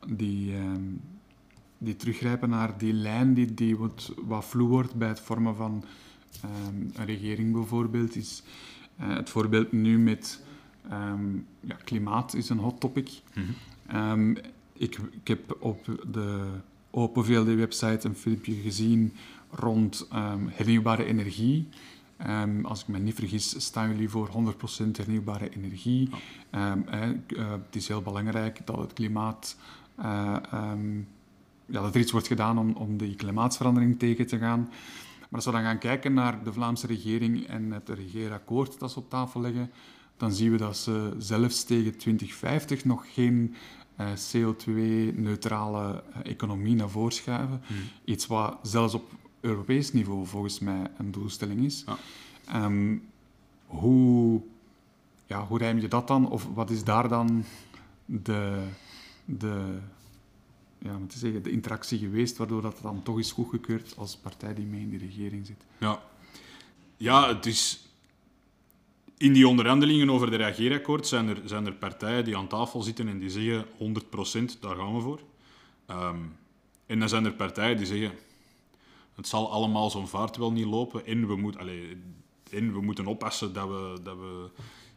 die... 0.08 0.54
Um, 0.54 1.02
die 1.84 1.96
teruggrijpen 1.96 2.50
naar 2.50 2.78
die 2.78 2.94
lijn 2.94 3.34
die, 3.34 3.54
die 3.54 3.78
wat, 3.78 4.14
wat 4.26 4.46
vloe 4.46 4.68
wordt 4.68 4.96
bij 4.96 5.08
het 5.08 5.20
vormen 5.20 5.56
van 5.56 5.84
um, 6.46 6.92
een 6.96 7.06
regering 7.06 7.54
bijvoorbeeld, 7.54 8.16
is 8.16 8.44
uh, 9.02 9.16
het 9.16 9.30
voorbeeld 9.30 9.72
nu 9.72 10.00
met 10.00 10.44
um, 10.92 11.46
ja, 11.60 11.76
klimaat 11.84 12.34
is 12.34 12.50
een 12.50 12.58
hot 12.58 12.80
topic. 12.80 13.22
Mm 13.34 13.44
-hmm. 13.88 14.12
um, 14.12 14.38
ik, 14.74 14.98
ik, 15.12 15.28
heb 15.28 15.58
op 15.60 15.86
de 16.12 16.48
Open 16.90 17.26
VLD-website 17.26 18.08
een 18.08 18.16
filmpje 18.16 18.54
gezien 18.54 19.14
rond 19.50 20.08
hernieuwbare 20.50 21.06
energie. 21.06 21.68
Um, 22.28 22.66
als 22.66 22.82
ik 22.82 22.88
me 22.88 23.00
niet 23.00 23.16
vergis, 23.16 23.66
staan 23.66 23.90
jullie 23.90 24.10
voor 24.10 24.30
100% 24.30 24.32
hernieuwbare 24.92 25.50
energie. 25.50 26.10
Oh. 26.12 26.72
Um, 26.72 26.88
eh, 26.88 27.10
uh, 27.28 27.52
het 27.52 27.76
is 27.76 27.88
heel 27.88 28.02
belangrijk 28.02 28.60
dat 28.66 28.78
het 28.78 28.94
klimaat 28.94 29.58
uh, 30.00 30.36
um, 30.54 31.08
ja, 31.72 31.82
dat 31.82 31.96
er 31.96 32.02
iets 32.02 32.12
wordt 32.12 32.28
gedaan 32.28 32.58
om, 32.58 32.74
om 32.74 32.98
die 32.98 33.16
klimaatverandering 33.16 34.00
tegen 34.00 34.28
te 34.28 34.38
gaan. 34.38 34.60
Maar 35.20 35.40
als 35.40 35.46
we 35.46 35.52
dan 35.52 35.62
gaan 35.62 35.78
kijken 35.78 36.14
naar 36.14 36.44
de 36.44 36.54
Vlaamse 36.54 36.88
regering 36.88 37.48
en 37.48 37.72
het 37.72 37.90
regeerakkoord 37.90 38.80
dat 38.80 38.92
ze 38.92 39.00
op 39.00 39.10
tafel 39.10 39.42
leggen, 39.42 39.72
dan 40.18 40.32
zien 40.32 40.52
we 40.52 40.58
dat 40.58 40.78
ze 40.78 41.16
zelfs 41.18 41.64
tegen 41.64 41.98
2050 41.98 42.86
nog 42.86 43.14
geen 43.14 43.56
uh, 44.00 44.08
CO2-neutrale 44.08 46.04
economie 46.24 46.76
naar 46.76 46.90
voren 46.90 47.12
schuiven. 47.12 47.62
Hmm. 47.68 47.78
Iets 48.06 48.28
wat 48.28 48.58
zelfs 48.62 48.94
op 48.94 49.10
Europees 49.40 49.94
niveau 49.94 50.26
volgens 50.26 50.60
mij 50.60 50.92
een 50.98 51.12
doelstelling 51.12 51.66
is. 51.66 51.84
Ja. 51.86 51.98
Ehm, 52.46 52.98
hoe, 53.66 54.42
ja, 55.26 55.46
hoe 55.46 55.58
rijm 55.58 55.80
je 55.80 55.88
dat 55.88 56.08
dan? 56.08 56.30
Of 56.30 56.48
wat 56.54 56.70
is 56.70 56.84
daar 56.84 57.08
dan 57.08 57.44
de, 58.06 58.68
de, 59.26 59.78
ja, 60.82 61.00
te 61.08 61.18
zeggen, 61.18 61.44
de 61.44 61.52
interactie 61.52 62.00
geweest 62.00 62.38
waardoor 62.38 62.62
dat 62.62 62.80
dan 62.82 63.04
toch 63.04 63.20
is 63.20 63.32
goedgekeurd 63.32 63.94
als 63.98 64.18
partij 64.18 64.54
die 64.54 64.66
mee 64.66 64.82
in 64.82 64.90
de 64.90 64.98
regering 64.98 65.46
zit? 65.46 65.64
Ja, 65.78 66.02
ja 66.98 67.28
het 67.28 67.46
is... 67.46 67.86
In 69.18 69.34
die 69.34 69.48
onderhandelingen 69.48 70.10
over 70.10 70.30
de 70.30 70.36
reageerakkoord 70.36 71.08
zijn 71.08 71.28
er, 71.28 71.42
zijn 71.46 71.66
er 71.66 71.74
partijen 71.74 72.26
die 72.26 72.38
aan 72.38 72.48
tafel 72.48 72.82
zitten 72.82 73.08
en 73.08 73.20
die 73.20 73.30
zeggen 73.30 73.66
100%, 73.66 74.60
daar 74.60 74.76
gaan 74.76 74.96
we 74.96 75.02
voor. 75.02 75.20
Ehm, 75.86 76.20
en 76.86 77.00
dan 77.00 77.10
zijn 77.10 77.26
er 77.26 77.34
partijen 77.34 77.78
die 77.78 77.86
zeggen 77.86 78.12
het 79.16 79.28
zal 79.28 79.52
allemaal 79.52 79.90
zo'n 79.90 80.08
vaart 80.08 80.38
wel 80.38 80.52
niet 80.52 80.66
lopen 80.66 81.06
en 81.06 81.28
we, 81.28 81.36
moet, 81.36 81.58
allez, 81.58 81.96
en 82.52 82.74
we 82.74 82.82
moeten 82.82 83.08
oppassen 83.08 83.54
dat 83.54 83.68
we, 83.68 84.00
dat 84.04 84.18
we 84.18 84.50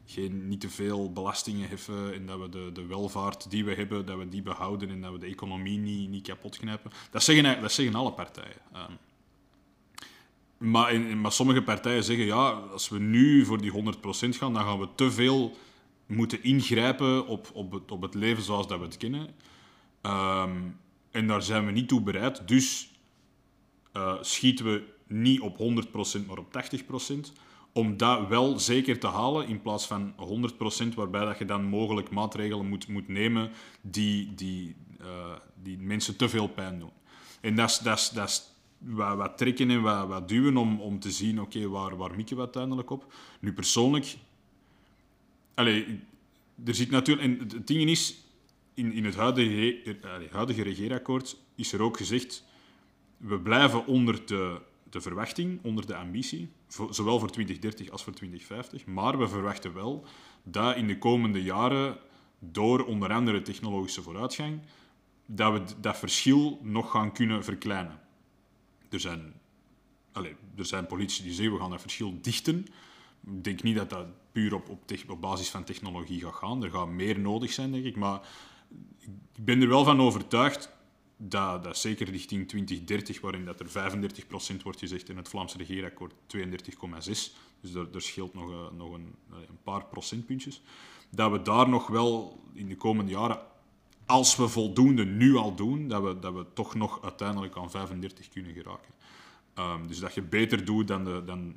geen, 0.06 0.48
niet 0.48 0.60
te 0.60 0.70
veel 0.70 1.12
belastingen 1.12 1.68
heffen 1.68 2.14
en 2.14 2.26
dat 2.26 2.40
we 2.40 2.48
de, 2.48 2.70
de 2.72 2.86
welvaart 2.86 3.50
die 3.50 3.64
we 3.64 3.74
hebben, 3.74 4.06
dat 4.06 4.18
we 4.18 4.28
die 4.28 4.42
behouden 4.42 4.90
en 4.90 5.00
dat 5.00 5.12
we 5.12 5.18
de 5.18 5.26
economie 5.26 5.78
niet, 5.78 6.08
niet 6.08 6.26
kapot 6.26 6.56
knijpen. 6.56 6.90
Dat 7.10 7.22
zeggen, 7.22 7.60
dat 7.62 7.72
zeggen 7.72 7.94
alle 7.94 8.12
partijen. 8.12 8.60
Ehm, 8.72 8.92
maar, 10.56 11.00
maar 11.00 11.32
sommige 11.32 11.62
partijen 11.62 12.04
zeggen, 12.04 12.24
ja, 12.24 12.50
als 12.50 12.88
we 12.88 12.98
nu 12.98 13.44
voor 13.44 13.60
die 13.60 13.72
100% 13.72 14.36
gaan, 14.36 14.52
dan 14.52 14.64
gaan 14.64 14.78
we 14.78 14.88
te 14.94 15.10
veel 15.10 15.56
moeten 16.06 16.42
ingrijpen 16.42 17.26
op, 17.26 17.50
op, 17.52 17.72
het, 17.72 17.90
op 17.90 18.02
het 18.02 18.14
leven 18.14 18.42
zoals 18.42 18.68
dat 18.68 18.78
we 18.78 18.84
het 18.84 18.96
kennen. 18.96 19.34
Ehm, 20.00 20.60
en 21.10 21.26
daar 21.26 21.42
zijn 21.42 21.66
we 21.66 21.72
niet 21.72 21.88
toe 21.88 22.00
bereid. 22.00 22.48
Dus 22.48 22.90
uh, 23.96 24.14
schieten 24.20 24.64
we 24.64 24.82
niet 25.06 25.40
op 25.40 25.58
100%, 25.58 26.26
maar 26.26 26.38
op 26.38 26.64
80%. 27.12 27.32
Om 27.74 27.96
dat 27.96 28.28
wel 28.28 28.58
zeker 28.58 28.98
te 28.98 29.06
halen, 29.06 29.48
in 29.48 29.62
plaats 29.62 29.86
van 29.86 30.14
100%, 30.92 30.94
waarbij 30.94 31.24
dat 31.24 31.38
je 31.38 31.44
dan 31.44 31.64
mogelijk 31.64 32.10
maatregelen 32.10 32.68
moet, 32.68 32.88
moet 32.88 33.08
nemen 33.08 33.50
die, 33.80 34.34
die, 34.34 34.76
uh, 35.00 35.06
die 35.62 35.78
mensen 35.78 36.16
te 36.16 36.28
veel 36.28 36.46
pijn 36.46 36.78
doen. 36.78 36.92
En 37.40 37.54
dat 37.54 37.70
is, 37.70 37.78
dat 37.78 37.98
is, 37.98 38.08
dat 38.08 38.28
is 38.28 38.50
wat, 38.78 39.16
wat 39.16 39.38
trekken 39.38 39.70
en 39.70 39.82
wat, 39.82 40.08
wat 40.08 40.28
duwen 40.28 40.56
om, 40.56 40.80
om 40.80 40.98
te 40.98 41.10
zien, 41.10 41.40
oké, 41.40 41.68
waar, 41.68 41.96
waar 41.96 42.16
mikken 42.16 42.36
we 42.36 42.42
uiteindelijk 42.42 42.90
op? 42.90 43.12
Nu, 43.40 43.52
persoonlijk... 43.52 44.16
Allez, 45.54 45.86
er 46.64 46.74
zit 46.74 46.90
natuurlijk... 46.90 47.26
En 47.26 47.38
het 47.38 47.66
ding 47.66 47.90
is, 47.90 48.16
in, 48.74 48.92
in 48.92 49.04
het 49.04 49.16
huidige, 49.16 49.96
huidige 50.30 50.62
regeerakkoord 50.62 51.36
is 51.54 51.72
er 51.72 51.82
ook 51.82 51.96
gezegd 51.96 52.44
we 53.16 53.40
blijven 53.40 53.86
onder 53.86 54.26
de, 54.26 54.60
de 54.94 55.00
verwachting, 55.00 55.58
onder 55.62 55.86
de 55.86 55.96
ambitie, 55.96 56.48
zowel 56.90 57.18
voor 57.18 57.30
2030 57.30 57.90
als 57.90 58.02
voor 58.02 58.12
2050. 58.12 58.86
Maar 58.86 59.18
we 59.18 59.28
verwachten 59.28 59.74
wel 59.74 60.04
dat 60.42 60.76
in 60.76 60.86
de 60.86 60.98
komende 60.98 61.42
jaren, 61.42 61.98
door 62.38 62.84
onder 62.84 63.12
andere 63.12 63.42
technologische 63.42 64.02
vooruitgang, 64.02 64.60
dat 65.26 65.52
we 65.52 65.80
dat 65.80 65.96
verschil 65.96 66.58
nog 66.62 66.90
gaan 66.90 67.12
kunnen 67.12 67.44
verkleinen. 67.44 68.00
Er 68.90 69.00
zijn, 69.00 69.32
allez, 70.12 70.32
er 70.56 70.66
zijn 70.66 70.86
politici 70.86 71.22
die 71.22 71.32
zeggen 71.32 71.54
we 71.54 71.60
gaan 71.60 71.70
dat 71.70 71.80
verschil 71.80 72.18
dichten. 72.20 72.66
Ik 73.26 73.44
denk 73.44 73.62
niet 73.62 73.76
dat 73.76 73.90
dat 73.90 74.06
puur 74.32 74.54
op, 74.54 74.68
op, 74.68 74.80
op 75.08 75.20
basis 75.20 75.48
van 75.48 75.64
technologie 75.64 76.20
gaat 76.20 76.34
gaan. 76.34 76.64
Er 76.64 76.70
gaat 76.70 76.88
meer 76.88 77.20
nodig 77.20 77.52
zijn, 77.52 77.72
denk 77.72 77.84
ik. 77.84 77.96
Maar 77.96 78.20
ik 78.98 79.44
ben 79.44 79.62
er 79.62 79.68
wel 79.68 79.84
van 79.84 80.00
overtuigd 80.00 80.70
dat, 81.16 81.78
zeker 81.78 82.10
richting 82.10 82.48
2030, 82.48 83.20
waarin 83.20 83.44
dat 83.44 83.60
er 83.60 83.68
35% 83.68 84.62
wordt 84.62 84.78
gezegd 84.78 85.08
in 85.08 85.16
het 85.16 85.28
Vlaamse 85.28 85.58
regeerakkoord 85.58 86.12
32,6, 86.36 86.50
dus 87.60 87.74
er, 87.74 87.88
er 87.94 88.02
scheelt 88.02 88.34
nog, 88.34 88.50
uh, 88.50 88.56
nog 88.76 88.92
een, 88.92 89.14
uh, 89.30 89.36
een, 89.48 89.58
paar 89.62 89.84
procentpuntjes, 89.84 90.62
dat 91.10 91.30
we 91.30 91.42
daar 91.42 91.68
nog 91.68 91.86
wel 91.86 92.40
in 92.52 92.68
de 92.68 92.76
komende 92.76 93.10
jaren, 93.10 93.38
als 94.06 94.36
we 94.36 94.48
voldoende 94.48 95.04
nu 95.04 95.36
al 95.36 95.54
doen, 95.54 95.88
dat 95.88 96.02
we, 96.02 96.18
dat 96.18 96.34
we 96.34 96.46
toch 96.52 96.74
nog 96.74 97.02
uiteindelijk 97.02 97.56
aan 97.56 97.70
35 97.70 98.28
kunnen 98.28 98.52
geraken. 98.52 98.92
Um, 99.58 99.86
dus 99.86 99.98
dat 99.98 100.14
je 100.14 100.22
beter 100.22 100.64
doet 100.64 100.88
dan 100.88 101.04
de, 101.04 101.22
dan, 101.24 101.56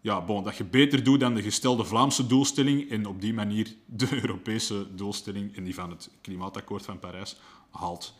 ja, 0.00 0.20
dat 0.20 0.56
je 0.56 0.64
beter 0.64 1.04
doet 1.04 1.20
dan 1.20 1.34
de 1.34 1.42
gestelde 1.42 1.84
Vlaamse 1.84 2.26
doelstelling 2.26 2.90
en 2.90 3.06
op 3.06 3.20
die 3.20 3.34
manier 3.34 3.74
de 3.86 4.08
Europese 4.22 4.94
doelstelling 4.94 5.56
en 5.56 5.64
die 5.64 5.74
van 5.74 5.90
het 5.90 6.10
Klimaatakkoord 6.20 6.84
van 6.84 6.98
Parijs 6.98 7.36
haalt. 7.70 8.14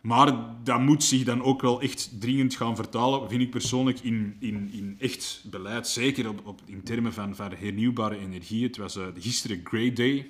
Maar 0.00 0.32
dat 0.64 0.80
moet 0.80 1.04
zich 1.04 1.24
dan 1.24 1.42
ook 1.42 1.60
wel 1.60 1.80
echt 1.80 2.20
dringend 2.20 2.56
gaan 2.56 2.76
vertalen, 2.76 3.28
vind 3.28 3.42
ik 3.42 3.50
persoonlijk, 3.50 4.00
in, 4.00 4.36
in, 4.38 4.70
in 4.72 4.96
echt 4.98 5.44
beleid. 5.50 5.88
Zeker 5.88 6.28
op, 6.28 6.46
op, 6.46 6.60
in 6.64 6.82
termen 6.82 7.12
van, 7.12 7.36
van 7.36 7.52
hernieuwbare 7.54 8.18
energie. 8.18 8.64
Het 8.66 8.76
was 8.76 8.96
uh, 8.96 9.06
gisteren 9.18 9.60
Grey 9.64 9.92
Day. 9.92 10.26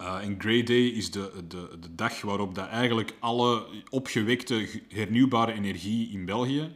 Uh, 0.00 0.18
en 0.22 0.40
Grey 0.40 0.62
Day 0.62 0.86
is 0.86 1.10
de, 1.10 1.32
de, 1.48 1.78
de 1.80 1.94
dag 1.94 2.20
waarop 2.20 2.54
dat 2.54 2.68
eigenlijk 2.68 3.14
alle 3.18 3.66
opgewekte 3.90 4.82
hernieuwbare 4.88 5.52
energie 5.52 6.10
in 6.10 6.24
België 6.24 6.74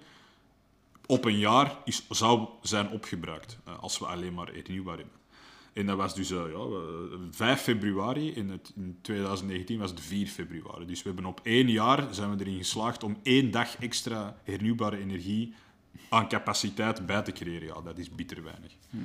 op 1.06 1.24
een 1.24 1.38
jaar 1.38 1.76
is, 1.84 2.06
zou 2.08 2.48
zijn 2.62 2.88
opgebruikt. 2.88 3.58
Uh, 3.68 3.78
als 3.78 3.98
we 3.98 4.06
alleen 4.06 4.34
maar 4.34 4.52
hernieuwbaar 4.52 4.96
hebben. 4.96 5.23
En 5.74 5.86
dat 5.86 5.96
was 5.96 6.14
dus 6.14 6.30
uh, 6.30 6.42
ja, 6.52 6.66
5 7.30 7.60
februari. 7.60 8.32
In, 8.32 8.50
het, 8.50 8.72
in 8.76 8.98
2019 9.00 9.78
was 9.78 9.90
het 9.90 10.00
4 10.00 10.26
februari. 10.26 10.86
Dus 10.86 11.02
we 11.02 11.08
hebben 11.08 11.26
op 11.26 11.40
één 11.42 11.70
jaar 11.70 12.14
zijn 12.14 12.36
we 12.36 12.44
erin 12.44 12.58
geslaagd 12.58 13.02
om 13.02 13.16
één 13.22 13.50
dag 13.50 13.76
extra 13.76 14.36
hernieuwbare 14.42 14.98
energie 14.98 15.54
aan 16.08 16.28
capaciteit 16.28 17.06
bij 17.06 17.22
te 17.22 17.32
creëren. 17.32 17.66
Ja, 17.66 17.80
dat 17.80 17.98
is 17.98 18.10
bitter 18.10 18.42
weinig. 18.42 18.72
Hm. 18.90 18.96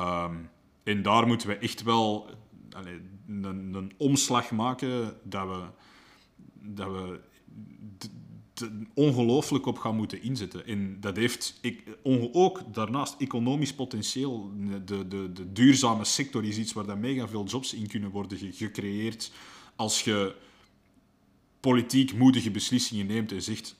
Um, 0.00 0.50
en 0.82 1.02
daar 1.02 1.26
moeten 1.26 1.48
we 1.48 1.58
echt 1.58 1.82
wel 1.82 2.30
een, 2.70 3.74
een, 3.74 3.92
omslag 3.96 4.50
maken 4.50 5.16
dat 5.22 5.48
we, 5.48 5.64
dat 6.60 6.92
we 6.92 7.20
ongelooflijk 8.94 9.66
op 9.66 9.78
gaan 9.78 9.96
moeten 9.96 10.22
inzetten. 10.22 10.66
En 10.66 10.96
dat 11.00 11.16
heeft 11.16 11.60
ook 12.32 12.62
daarnaast 12.72 13.14
economisch 13.18 13.74
potentieel. 13.74 14.50
De, 14.84 15.08
de, 15.08 15.32
de 15.32 15.52
duurzame 15.52 16.04
sector 16.04 16.44
is 16.44 16.58
iets 16.58 16.72
waar 16.72 16.86
dan 16.86 17.00
mega 17.00 17.28
veel 17.28 17.44
jobs 17.44 17.74
in 17.74 17.86
kunnen 17.86 18.10
worden 18.10 18.38
gecreëerd 18.52 19.30
als 19.76 20.02
je 20.02 20.34
politiek 21.60 22.14
moedige 22.14 22.50
beslissingen 22.50 23.06
neemt 23.06 23.32
en 23.32 23.42
zegt 23.42 23.76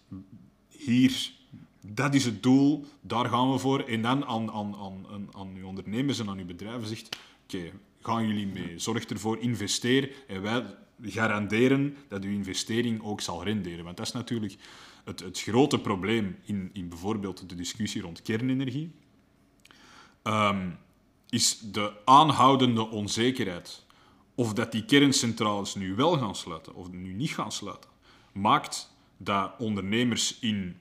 hier, 0.68 1.32
dat 1.80 2.14
is 2.14 2.24
het 2.24 2.42
doel, 2.42 2.84
daar 3.00 3.28
gaan 3.28 3.52
we 3.52 3.58
voor. 3.58 3.80
En 3.80 4.02
dan 4.02 4.24
aan, 4.24 4.50
aan, 4.50 4.76
aan, 4.76 5.28
aan 5.32 5.54
uw 5.56 5.66
ondernemers 5.66 6.18
en 6.18 6.28
aan 6.28 6.38
uw 6.38 6.46
bedrijven 6.46 6.88
zegt, 6.88 7.16
oké, 7.42 7.70
gaan 8.00 8.26
jullie 8.26 8.46
mee? 8.46 8.78
Zorg 8.78 9.04
ervoor, 9.04 9.38
investeer 9.38 10.10
en 10.26 10.42
wij 10.42 10.76
garanderen 11.02 11.96
dat 12.08 12.24
uw 12.24 12.30
investering 12.30 13.02
ook 13.02 13.20
zal 13.20 13.44
renderen. 13.44 13.84
Want 13.84 13.96
dat 13.96 14.06
is 14.06 14.12
natuurlijk 14.12 14.56
het, 15.04 15.20
het 15.20 15.40
grote 15.40 15.78
probleem 15.78 16.36
in, 16.44 16.70
in 16.72 16.88
bijvoorbeeld 16.88 17.48
de 17.48 17.54
discussie 17.54 18.02
rond 18.02 18.22
kernenergie. 18.22 18.90
Um, 20.22 20.78
is 21.28 21.58
de 21.58 21.92
aanhoudende 22.04 22.88
onzekerheid 22.88 23.84
of 24.34 24.52
dat 24.52 24.72
die 24.72 24.84
kerncentrales 24.84 25.74
nu 25.74 25.94
wel 25.94 26.18
gaan 26.18 26.36
sluiten 26.36 26.74
of 26.74 26.90
nu 26.90 27.12
niet 27.12 27.30
gaan 27.30 27.52
sluiten, 27.52 27.90
maakt 28.32 28.94
dat 29.16 29.52
ondernemers 29.58 30.38
in 30.38 30.76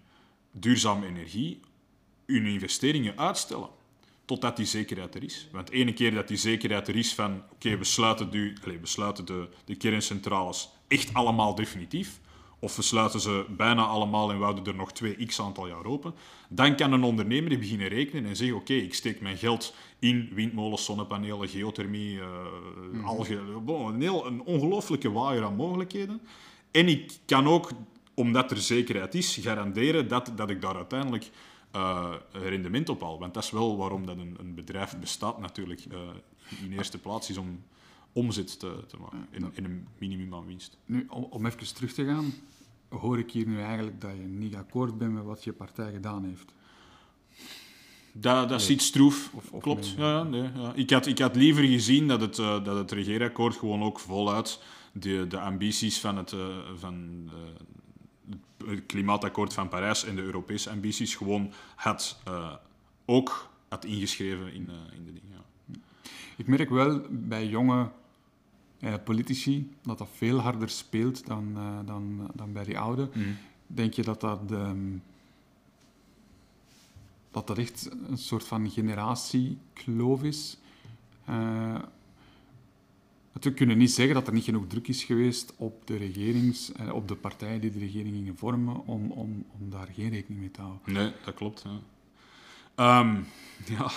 duurzame 0.51 1.07
energie 1.07 1.60
hun 2.25 2.45
investeringen 2.45 3.17
uitstellen 3.17 3.69
totdat 4.25 4.58
die 4.58 4.65
zekerheid 4.65 5.15
er 5.15 5.24
is. 5.24 5.48
Want 5.51 5.70
ene 5.70 5.94
keer 5.94 6.13
dat 6.13 6.27
die 6.27 6.38
zekerheid 6.38 6.88
er 6.88 6.96
is 6.96 7.13
van 7.13 7.44
oké, 7.51 7.77
we 7.77 7.84
sluiten, 7.84 8.32
de, 8.32 8.53
allez, 8.63 8.79
we 8.79 8.88
sluiten 8.88 9.25
de, 9.25 9.48
de 9.65 9.75
kerncentrales 9.75 10.70
echt 10.88 11.13
allemaal 11.13 11.55
definitief, 11.55 12.20
of 12.60 12.75
we 12.75 12.82
sluiten 12.82 13.20
ze 13.20 13.46
bijna 13.50 13.86
allemaal 13.86 14.32
en 14.32 14.38
we 14.38 14.44
houden 14.44 14.65
er 14.65 14.75
nog 14.75 14.91
twee 14.91 15.25
x 15.25 15.41
aantal 15.41 15.67
jaar 15.67 15.86
open, 15.86 16.13
dan 16.50 16.75
kan 16.75 16.91
een 16.91 17.03
ondernemer 17.03 17.60
beginnen 17.60 17.88
rekenen 17.88 18.25
en 18.25 18.36
zeggen 18.36 18.58
oké, 18.58 18.74
ik 18.74 18.94
steek 18.94 19.22
mijn 19.22 19.38
geld 19.38 19.74
in 20.00 20.29
windmolens, 20.34 20.86
zonnepanelen, 20.86 21.48
geothermie, 21.48 22.15
uh, 22.15 23.05
algen, 23.05 23.65
bon, 23.65 23.94
een, 23.94 24.01
heel, 24.01 24.25
een 24.25 24.41
ongelooflijke 24.41 25.12
waaier 25.12 25.44
aan 25.44 25.55
mogelijkheden. 25.55 26.22
En 26.72 26.88
ik 26.88 27.12
kan 27.25 27.48
ook, 27.48 27.72
omdat 28.13 28.51
er 28.51 28.58
zekerheid 28.58 29.15
is, 29.15 29.38
garanderen 29.41 30.08
dat, 30.08 30.32
dat 30.36 30.50
ik 30.50 30.62
daar 30.62 30.75
uiteindelijk 30.75 31.29
uh, 31.75 32.13
rendement 32.32 32.89
op 32.89 33.01
al. 33.01 33.20
Want 33.20 33.34
dat 33.34 33.44
is 33.44 33.51
wel 33.51 33.77
waarom 33.77 34.05
dat 34.05 34.17
een, 34.17 34.36
een 34.39 34.55
bedrijf 34.55 35.00
bestaat 35.00 35.39
natuurlijk. 35.39 35.86
Uh, 35.91 36.00
in 36.63 36.74
eerste 36.74 36.98
plaats 36.98 37.29
is 37.29 37.38
om 37.38 37.63
omzet 38.13 38.60
te, 38.60 38.84
te 38.88 38.98
maken 38.98 39.27
in, 39.32 39.51
in, 39.53 39.63
een 39.63 39.88
minimum 39.98 40.34
aan 40.34 40.46
winst. 40.46 40.77
Nu, 40.86 41.05
om, 41.10 41.46
even 41.46 41.74
terug 41.75 41.94
te 41.94 42.05
gaan, 42.05 42.34
hoor 42.89 43.20
ik 43.20 43.32
hier 43.32 43.48
nu 43.48 43.62
eigenlijk 43.62 44.01
dat 44.01 44.12
je 44.12 44.24
niet 44.24 44.55
akkoord 44.55 44.98
bent 44.98 45.13
met 45.13 45.24
wat 45.24 45.44
je 45.44 45.53
partij 45.53 45.91
gedaan 45.91 46.25
heeft. 46.25 46.53
Dat, 48.12 48.50
dat 48.50 48.62
is 48.62 48.70
iets 48.70 48.86
stroef. 48.86 49.32
Of- 49.34 49.51
of 49.51 49.62
Klopt. 49.62 49.98
nee. 49.98 50.05
Ja, 50.05 50.17
ja, 50.17 50.24
nee, 50.24 50.41
ja. 50.55 50.74
Ik, 50.74 50.89
had, 50.89 51.05
ik 51.05 51.20
had 51.20 51.36
liever 51.36 51.63
gezien 51.63 52.08
dat 52.08 52.22
het, 52.22 52.39
eh, 52.39 52.63
dat 52.63 52.75
het 52.77 52.91
regeerakkoord 52.91 53.55
gewoon 53.55 53.84
ook 53.84 54.00
voluit 54.00 54.62
de, 54.94 55.27
de 55.27 55.39
ambities 55.39 56.00
van 56.00 56.17
het, 56.17 56.32
eh, 56.32 56.39
van, 56.75 57.24
eh, 57.27 57.34
het 58.66 58.86
klimaatakkoord 58.86 59.54
van 59.54 59.70
Parijs 59.70 60.04
en 60.04 60.16
de 60.16 60.22
Europese 60.22 60.70
ambities 60.70 61.16
gewoon 61.16 61.52
had, 61.76 62.20
eh, 62.24 62.54
ook 63.06 63.50
had 63.68 63.86
ingeschreven 63.86 64.54
in, 64.54 64.70
eh, 64.70 64.98
in 64.98 65.06
de 65.06 65.14
dingen. 65.14 65.32
Ja. 65.32 65.80
Ik 66.36 66.48
merk 66.48 66.70
wel 66.70 67.02
bij 67.10 67.48
jonge 67.48 67.90
eh, 68.80 68.94
politici 69.04 69.72
dat 69.82 69.98
dat 69.98 70.10
veel 70.14 70.40
harder 70.40 70.70
speelt 70.70 71.26
dan, 71.28 71.58
dan, 71.86 72.32
dan 72.34 72.54
bij 72.54 72.64
die 72.64 72.80
oude. 72.80 73.10
Denk 73.68 73.94
je 73.94 74.04
dat 74.04 74.22
dat, 74.22 74.52
ehm, 74.52 74.98
dat 77.32 77.48
dat 77.48 77.58
echt 77.58 77.90
een 78.08 78.18
soort 78.18 78.44
van 78.44 78.70
generatiekloof 78.70 80.24
is? 80.24 80.58
We 83.42 83.54
kunnen 83.54 83.77
niet 83.77 83.92
zeggen 83.92 84.13
dat 84.13 84.27
er 84.27 84.34
niet 84.34 84.44
genoeg 84.44 84.68
druk 84.68 84.88
is 84.88 85.04
geweest 85.04 85.54
op 85.58 85.88
de, 85.88 85.98
regerings, 85.98 86.72
eh, 86.72 86.94
op 86.94 87.08
de 87.08 87.15
partijen 87.15 87.62
die 87.62 87.72
de 87.72 87.80
regering 87.80 88.15
gingen 88.15 88.38
vormen 88.38 88.86
om, 88.86 89.12
om, 89.12 89.46
om 89.60 89.70
daar 89.70 89.88
geen 89.94 90.10
rekening 90.10 90.39
mee 90.39 90.51
te 90.51 90.62
houden. 90.62 90.94
Nee, 90.94 91.12
dat 91.25 91.34
klopt. 91.34 91.63
Ja. 91.63 91.80
Ehm, 92.75 93.15
ja. 93.77 93.92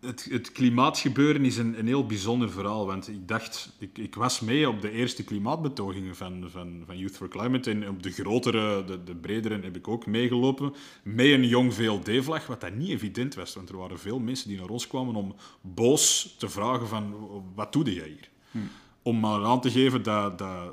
Het, 0.00 0.26
het 0.30 0.52
klimaatgebeuren 0.52 1.44
is 1.44 1.56
een, 1.56 1.78
een 1.78 1.86
heel 1.86 2.06
bijzonder 2.06 2.50
verhaal. 2.50 2.86
Want 2.86 3.08
ik 3.08 3.28
dacht, 3.28 3.76
ik, 3.78 3.98
ik 3.98 4.14
was 4.14 4.40
mee 4.40 4.68
op 4.68 4.80
de 4.80 4.90
eerste 4.90 5.24
klimaatbetogingen 5.24 6.16
van, 6.16 6.50
van, 6.50 6.82
van 6.86 6.98
Youth 6.98 7.16
for 7.16 7.28
Climate. 7.28 7.70
En 7.70 7.88
op 7.88 8.02
de 8.02 8.10
grotere, 8.10 8.84
de, 8.84 9.04
de 9.04 9.16
bredere 9.16 9.60
heb 9.60 9.76
ik 9.76 9.88
ook 9.88 10.06
meegelopen. 10.06 10.74
Met 11.02 11.26
een 11.26 11.46
jong 11.46 11.74
VLD-vlag, 11.74 12.46
wat 12.46 12.60
dat 12.60 12.74
niet 12.74 12.90
evident 12.90 13.34
was. 13.34 13.54
Want 13.54 13.68
er 13.68 13.76
waren 13.76 13.98
veel 13.98 14.18
mensen 14.18 14.48
die 14.48 14.58
naar 14.58 14.68
ons 14.68 14.86
kwamen 14.86 15.14
om 15.14 15.34
boos 15.60 16.34
te 16.38 16.48
vragen 16.48 16.88
van, 16.88 17.14
wat 17.54 17.72
doe 17.72 17.94
jij 17.94 18.08
hier? 18.08 18.28
Om 19.02 19.20
maar 19.20 19.44
aan 19.44 19.60
te 19.60 19.70
geven 19.70 20.02
dat, 20.02 20.38
dat 20.38 20.72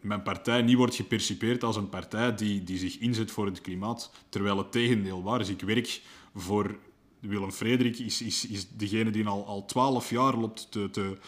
mijn 0.00 0.22
partij 0.22 0.62
niet 0.62 0.76
wordt 0.76 0.94
gepercipeerd 0.94 1.64
als 1.64 1.76
een 1.76 1.88
partij 1.88 2.34
die, 2.34 2.64
die 2.64 2.78
zich 2.78 2.98
inzet 2.98 3.30
voor 3.30 3.46
het 3.46 3.60
klimaat, 3.60 4.10
terwijl 4.28 4.58
het 4.58 4.72
tegendeel 4.72 5.22
waar 5.22 5.40
is. 5.40 5.48
Ik 5.48 5.60
werk 5.60 6.02
voor 6.34 6.78
Willem 7.20 7.52
Frederik, 7.52 7.98
is, 7.98 8.22
is, 8.22 8.46
is 8.46 8.68
degene 8.68 9.10
die 9.10 9.26
al 9.26 9.46
al 9.46 9.64
twaalf 9.64 10.10
jaar 10.10 10.36
loopt 10.36 10.70
te, 10.70 10.90
te 10.90 11.18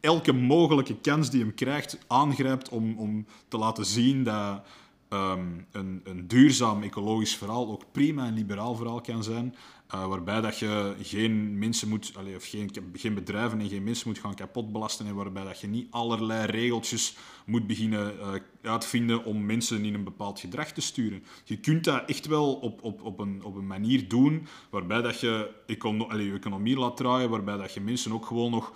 elke 0.00 0.32
mogelijke 0.32 0.96
kans 1.00 1.30
die 1.30 1.40
hem 1.40 1.54
krijgt 1.54 1.98
aangrijpt 2.06 2.68
om, 2.68 2.98
om 2.98 3.26
te 3.48 3.58
laten 3.58 3.86
zien 3.86 4.24
dat 4.24 4.62
ehm, 5.08 5.46
een, 5.70 6.00
een 6.04 6.28
duurzaam 6.28 6.82
ecologisch 6.82 7.36
verhaal 7.36 7.68
ook 7.68 7.84
prima 7.92 8.26
een 8.26 8.34
liberaal 8.34 8.74
verhaal 8.74 9.00
kan 9.00 9.22
zijn. 9.22 9.54
eh, 9.86 10.06
waarbij 10.06 10.40
dat 10.40 10.58
je 10.58 10.94
geen 11.02 11.58
mensen 11.58 11.88
moet, 11.88 12.12
allee, 12.16 12.36
of 12.36 12.44
geen, 12.46 12.70
geen 12.92 13.14
bedrijven 13.14 13.60
en 13.60 13.68
geen 13.68 13.84
mensen 13.84 14.08
moet 14.08 14.18
gaan 14.18 14.34
kapotbelasten. 14.34 15.06
En 15.06 15.14
waarbij 15.14 15.44
dat 15.44 15.60
je 15.60 15.66
niet 15.66 15.90
allerlei 15.90 16.46
regeltjes 16.46 17.16
moet 17.46 17.66
beginnen 17.66 18.20
eh, 18.20 18.32
uitvinden 18.62 19.24
om 19.24 19.46
mensen 19.46 19.84
in 19.84 19.94
een 19.94 20.04
bepaald 20.04 20.40
gedrag 20.40 20.72
te 20.72 20.80
sturen. 20.80 21.22
Je 21.44 21.56
kunt 21.60 21.84
dat 21.84 22.02
echt 22.06 22.26
wel 22.26 22.54
op, 22.54 22.82
op, 22.82 23.02
op, 23.02 23.18
een, 23.18 23.44
op 23.44 23.56
een 23.56 23.66
manier 23.66 24.08
doen 24.08 24.46
waarbij 24.70 25.02
dat 25.02 25.20
je 25.20 25.50
je 25.66 26.32
economie 26.32 26.78
laat 26.78 26.96
draaien, 26.96 27.30
waarbij 27.30 27.56
dat 27.56 27.74
je 27.74 27.80
mensen 27.80 28.12
ook 28.12 28.26
gewoon 28.26 28.50
nog 28.50 28.72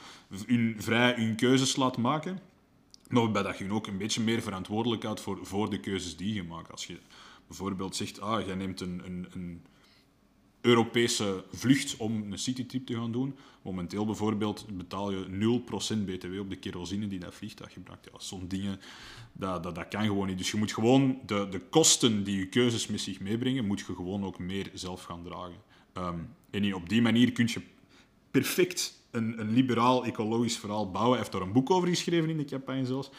hun, 0.46 0.76
vrij 0.78 1.14
hun 1.16 1.36
keuzes 1.36 1.76
laat 1.76 1.96
maken. 1.96 2.49
Maar 3.10 3.22
waarbij 3.22 3.42
dat 3.42 3.58
je 3.58 3.72
ook 3.72 3.86
een 3.86 3.98
beetje 3.98 4.20
meer 4.20 4.42
verantwoordelijk 4.42 5.02
houdt 5.02 5.20
voor, 5.20 5.38
voor 5.42 5.70
de 5.70 5.80
keuzes 5.80 6.16
die 6.16 6.34
je 6.34 6.42
maakt. 6.42 6.70
Als 6.70 6.86
je 6.86 6.98
bijvoorbeeld 7.46 7.96
zegt, 7.96 8.20
ah, 8.20 8.46
jij 8.46 8.54
neemt 8.54 8.80
een, 8.80 9.02
een, 9.04 9.26
een 9.30 9.62
Europese 10.60 11.44
vlucht 11.52 11.96
om 11.96 12.32
een 12.32 12.38
citytrip 12.38 12.86
te 12.86 12.94
gaan 12.94 13.12
doen. 13.12 13.36
Momenteel 13.62 14.06
bijvoorbeeld 14.06 14.66
betaal 14.76 15.10
je 15.10 15.60
0% 15.94 16.04
btw 16.04 16.38
op 16.38 16.50
de 16.50 16.56
kerosine 16.56 17.06
die 17.06 17.18
dat 17.18 17.34
vliegtuig 17.34 17.72
gebruikt. 17.72 18.08
Ja, 18.12 18.18
Zo'n 18.18 18.48
dingen, 18.48 18.80
dat, 19.32 19.62
dat, 19.62 19.74
dat 19.74 19.88
kan 19.88 20.04
gewoon 20.04 20.26
niet. 20.26 20.38
Dus 20.38 20.50
je 20.50 20.56
moet 20.56 20.72
gewoon 20.72 21.18
de, 21.26 21.46
de 21.50 21.60
kosten 21.60 22.24
die 22.24 22.38
je 22.38 22.46
keuzes 22.46 22.86
met 22.86 23.00
zich 23.00 23.20
meebrengen, 23.20 23.66
moet 23.66 23.80
je 23.80 23.84
gewoon 23.84 24.24
ook 24.24 24.38
meer 24.38 24.70
zelf 24.74 25.02
gaan 25.02 25.22
dragen. 25.22 25.62
Ehm, 25.92 26.18
en 26.50 26.74
op 26.74 26.88
die 26.88 27.02
manier 27.02 27.32
kun 27.32 27.48
je 27.52 27.60
perfect 28.30 28.99
een, 29.10 29.40
een 29.40 29.50
liberaal 29.50 30.04
ecologisch 30.04 30.58
verhaal 30.58 30.90
bouwen. 30.90 31.10
Hij 31.12 31.20
heeft 31.20 31.32
daar 31.32 31.42
een 31.42 31.52
boek 31.52 31.70
over 31.70 31.88
geschreven 31.88 32.30
in 32.30 32.36
de 32.36 32.44
campagne 32.44 32.86
zelfs. 32.86 33.10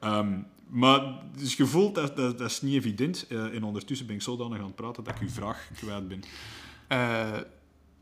Ehm, 0.00 0.38
maar 0.68 1.22
dus 1.36 1.56
je 1.56 1.66
voelt 1.66 1.94
dat, 1.94 2.16
dat, 2.16 2.38
dat 2.38 2.50
is 2.50 2.60
niet 2.62 2.74
evident. 2.74 3.26
Eh, 3.28 3.54
en 3.54 3.62
ondertussen 3.62 4.06
ben 4.06 4.16
ik 4.16 4.22
zodanig 4.22 4.58
aan 4.58 4.64
het 4.66 4.74
praten 4.74 5.04
dat 5.04 5.14
ik 5.14 5.20
uw 5.20 5.28
vraag 5.28 5.68
kwijt 5.76 6.08
ben. 6.08 6.22
Eh, 6.86 7.38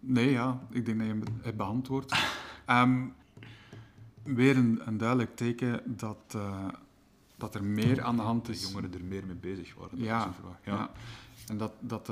nee, 0.01 0.31
ja, 0.31 0.61
ik 0.71 0.85
denk 0.87 0.99
dat 0.99 1.07
je 1.07 1.21
hebt 1.43 1.57
beantwoord. 1.57 2.13
Ehm, 2.67 3.05
weer 4.23 4.57
een, 4.57 4.81
een 4.85 4.97
duidelijk 4.99 5.37
teken 5.37 5.81
dat, 5.97 6.19
eh, 6.35 6.69
dat 7.37 7.55
er 7.55 7.65
meer 7.65 8.03
aan 8.03 8.17
de 8.17 8.23
hand 8.23 8.47
De 8.47 8.53
is. 8.53 8.63
jongeren 8.63 8.95
er 8.95 9.05
meer 9.05 9.27
mee 9.27 9.37
bezig 9.37 9.75
waren. 9.75 9.99
dat 9.99 10.07
Ja, 10.07 10.33
vraag. 10.41 10.59
ja. 10.65 10.73
Ja. 10.75 10.91
En 11.47 11.57
dat, 11.59 11.73
dat, 11.81 12.11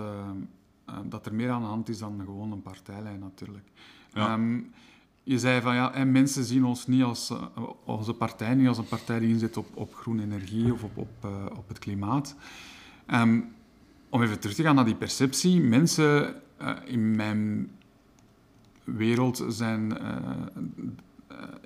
dat 1.04 1.26
er 1.26 1.34
meer 1.34 1.50
aan 1.50 1.60
de 1.60 1.66
hand 1.66 1.88
is 1.88 1.98
dan 1.98 2.20
gewoon 2.24 2.52
een 2.52 2.62
partijlijn 2.62 3.18
natuurlijk. 3.18 3.68
Ja. 4.12 4.32
Ehm, 4.32 4.60
je 5.24 5.38
zei 5.38 5.60
van 5.60 5.74
ja, 5.74 5.92
en 5.92 6.12
mensen 6.12 6.44
zien 6.44 6.64
ons 6.64 6.86
niet 6.86 7.02
als 7.02 7.30
eh, 7.30 7.62
onze 7.84 8.12
partij, 8.14 8.54
niet 8.54 8.68
als 8.68 8.78
een 8.78 8.88
partij 8.88 9.18
die 9.18 9.28
inzet 9.28 9.56
op, 9.56 9.66
op 9.74 9.94
groene 9.94 10.22
energie 10.22 10.72
of 10.72 10.82
op, 10.82 10.96
op, 10.96 11.10
eh, 11.20 11.30
op 11.56 11.68
het 11.68 11.78
klimaat. 11.78 12.34
Ehm, 13.06 13.40
om 14.08 14.22
even 14.22 14.38
terug 14.38 14.56
te 14.56 14.62
gaan 14.62 14.74
naar 14.74 14.84
die 14.84 14.94
perceptie. 14.94 15.60
Mensen 15.60 16.34
eh, 16.56 16.72
in 16.84 17.16
mijn 17.16 17.70
wereld 18.84 19.44
zijn, 19.48 19.98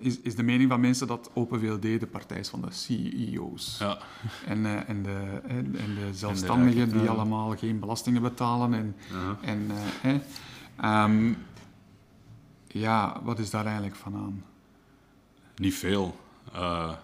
is, 0.00 0.20
is 0.20 0.34
de 0.34 0.42
mening 0.42 0.70
van 0.70 0.80
mensen 0.80 1.06
dat 1.06 1.30
Open 1.34 1.60
VLD 1.60 1.82
de 1.82 2.06
partij 2.10 2.38
is 2.38 2.48
van 2.48 2.60
de 2.60 2.70
CEO's. 2.70 3.76
Ja. 3.78 3.98
En, 4.46 4.86
en, 4.86 5.02
de, 5.02 5.40
en, 5.46 5.72
de 5.72 6.08
zelfstandigen 6.12 6.98
die 6.98 7.08
allemaal 7.08 7.56
geen 7.56 7.78
belastingen 7.80 8.22
betalen. 8.22 8.74
En, 8.74 8.96
en, 9.40 9.66
eh, 9.70 9.76
hè. 10.10 10.20
Ja, 12.78 13.20
wat 13.22 13.38
is 13.38 13.50
daar 13.50 13.64
eigenlijk 13.64 13.96
van 13.96 14.14
aan? 14.14 14.44
Niet 15.56 15.74
veel. 15.74 16.16
Eh, 16.52 16.94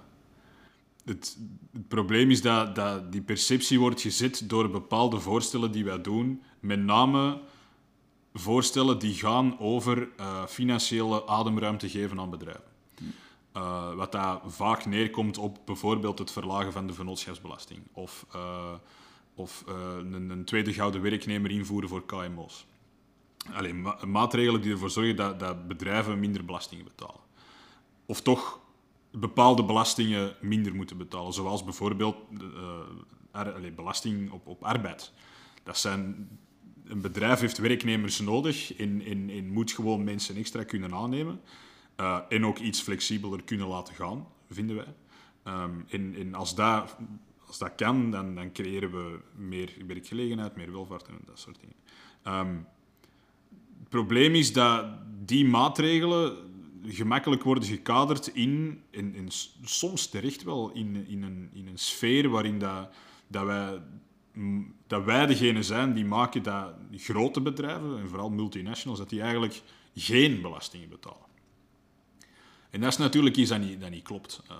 het, 1.04 1.38
het 1.72 1.88
probleem 1.88 2.30
is 2.30 2.42
dat, 2.42 2.74
dat 2.74 3.12
die 3.12 3.22
perceptie 3.22 3.80
wordt 3.80 4.00
gezet 4.00 4.48
door 4.48 4.70
bepaalde 4.70 5.20
voorstellen 5.20 5.72
die 5.72 5.84
wij 5.84 6.00
doen. 6.00 6.42
Met 6.60 6.78
name 6.78 7.40
voorstellen 8.32 8.98
die 8.98 9.14
gaan 9.14 9.58
over 9.58 10.08
eh, 10.16 10.46
financiële 10.46 11.26
ademruimte 11.26 11.88
geven 11.88 12.20
aan 12.20 12.30
bedrijven. 12.30 12.72
Eh, 13.52 13.94
wat 13.94 14.12
daar 14.12 14.40
vaak 14.46 14.86
neerkomt 14.86 15.38
op 15.38 15.58
bijvoorbeeld 15.64 16.18
het 16.18 16.30
verlagen 16.30 16.72
van 16.72 16.86
de 16.86 16.92
vennootschapsbelasting. 16.92 17.80
Of, 17.92 18.26
of 19.34 19.64
een, 19.98 20.30
een 20.30 20.44
tweede 20.44 20.72
gouden 20.72 21.02
werknemer 21.02 21.50
invoeren 21.50 21.88
voor 21.88 22.04
KMO's. 22.04 22.66
Alleen 23.52 23.80
ma- 23.80 23.98
maatregelen 24.06 24.60
die 24.60 24.72
ervoor 24.72 24.90
zorgen 24.90 25.16
dat, 25.16 25.40
dat 25.40 25.68
bedrijven 25.68 26.20
minder 26.20 26.44
belastingen 26.44 26.84
betalen. 26.84 27.20
Of 28.06 28.20
toch 28.20 28.60
bepaalde 29.10 29.64
belastingen 29.64 30.36
minder 30.40 30.74
moeten 30.74 30.96
betalen. 30.96 31.32
Zoals 31.32 31.64
bijvoorbeeld 31.64 32.16
eh, 32.40 32.80
allee, 33.30 33.72
belasting 33.72 34.30
op, 34.30 34.46
op 34.46 34.62
arbeid. 34.62 35.12
Dat 35.62 35.78
zijn, 35.78 36.28
een 36.84 37.00
bedrijf 37.00 37.40
heeft 37.40 37.58
werknemers 37.58 38.20
nodig 38.20 38.76
en, 38.76 39.02
en, 39.30 39.52
moet 39.52 39.72
gewoon 39.72 40.04
mensen 40.04 40.36
extra 40.36 40.64
kunnen 40.64 40.94
aannemen. 40.94 41.40
Eh, 41.96 42.18
en 42.28 42.46
ook 42.46 42.58
iets 42.58 42.80
flexibeler 42.80 43.42
kunnen 43.42 43.66
laten 43.66 43.94
gaan, 43.94 44.26
vinden 44.50 44.76
wij. 44.76 44.94
Ehm, 45.42 45.80
en, 45.88 46.34
als 46.34 46.54
dat, 46.54 46.96
als 47.46 47.58
dat 47.58 47.74
kan, 47.74 48.10
dan, 48.10 48.34
dan 48.34 48.52
creëren 48.52 48.90
we 48.90 49.20
meer 49.34 49.72
werkgelegenheid, 49.86 50.56
meer 50.56 50.72
welvaart 50.72 51.06
en 51.08 51.18
dat 51.26 51.38
soort 51.38 51.60
dingen. 51.60 51.76
Ehm, 52.22 52.56
probleem 53.94 54.34
is 54.34 54.52
dat 54.52 54.86
die 55.24 55.44
maatregelen 55.44 56.36
gemakkelijk 56.86 57.42
worden 57.42 57.64
gekaderd 57.64 58.26
in, 58.26 58.82
en, 58.90 59.28
soms 59.62 60.06
terecht 60.06 60.42
wel, 60.42 60.70
in, 60.70 61.06
in, 61.08 61.22
een, 61.22 61.50
in 61.52 61.66
een 61.66 61.78
sfeer 61.78 62.28
waarin 62.28 62.58
dat, 62.58 62.88
dat, 63.26 63.44
wij, 63.44 63.80
dat 64.86 65.04
wij 65.04 65.26
degene 65.26 65.62
zijn 65.62 65.92
die 65.92 66.04
maken 66.04 66.42
dat 66.42 66.74
grote 66.96 67.40
bedrijven, 67.40 67.98
en 67.98 68.08
vooral 68.08 68.30
multinationals, 68.30 68.98
dat 68.98 69.08
die 69.08 69.20
eigenlijk 69.20 69.62
geen 69.94 70.40
belastingen 70.40 70.88
betalen. 70.88 71.28
En 72.70 72.80
dat 72.80 72.92
is 72.92 72.98
natuurlijk 72.98 73.36
iets 73.36 73.50
dat 73.50 73.60
niet, 73.60 73.80
dat 73.80 73.90
niet 73.90 74.02
klopt. 74.02 74.42
Eh, 74.48 74.56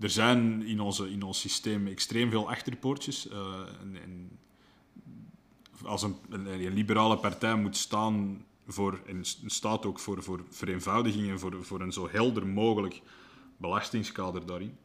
er 0.00 0.10
zijn 0.10 0.62
in, 0.66 0.80
onze, 0.80 1.10
in 1.10 1.22
ons 1.22 1.40
systeem 1.40 1.86
extreem 1.86 2.30
veel 2.30 2.50
achterpoortjes. 2.50 3.28
eh, 3.28 3.38
en, 3.80 3.96
en 4.02 4.38
als 5.84 6.02
een, 6.02 6.16
een, 6.30 6.72
liberale 6.72 7.16
partij 7.16 7.56
moet 7.56 7.76
staan 7.76 8.44
voor, 8.66 9.00
en 9.06 9.20
staat 9.46 9.86
ook 9.86 9.98
voor, 9.98 10.22
voor 10.22 10.44
vereenvoudiging 10.50 11.30
en 11.30 11.38
voor, 11.38 11.64
voor 11.64 11.80
een 11.80 11.92
zo 11.92 12.08
helder 12.10 12.46
mogelijk 12.46 13.02
belastingskader 13.56 14.46
daarin. 14.46 14.76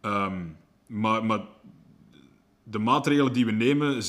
Ehm, 0.00 0.44
maar, 0.86 1.24
maar 1.24 1.40
de 2.62 2.78
maatregelen 2.78 3.32
die 3.32 3.46
we 3.46 3.52
nemen 3.52 4.02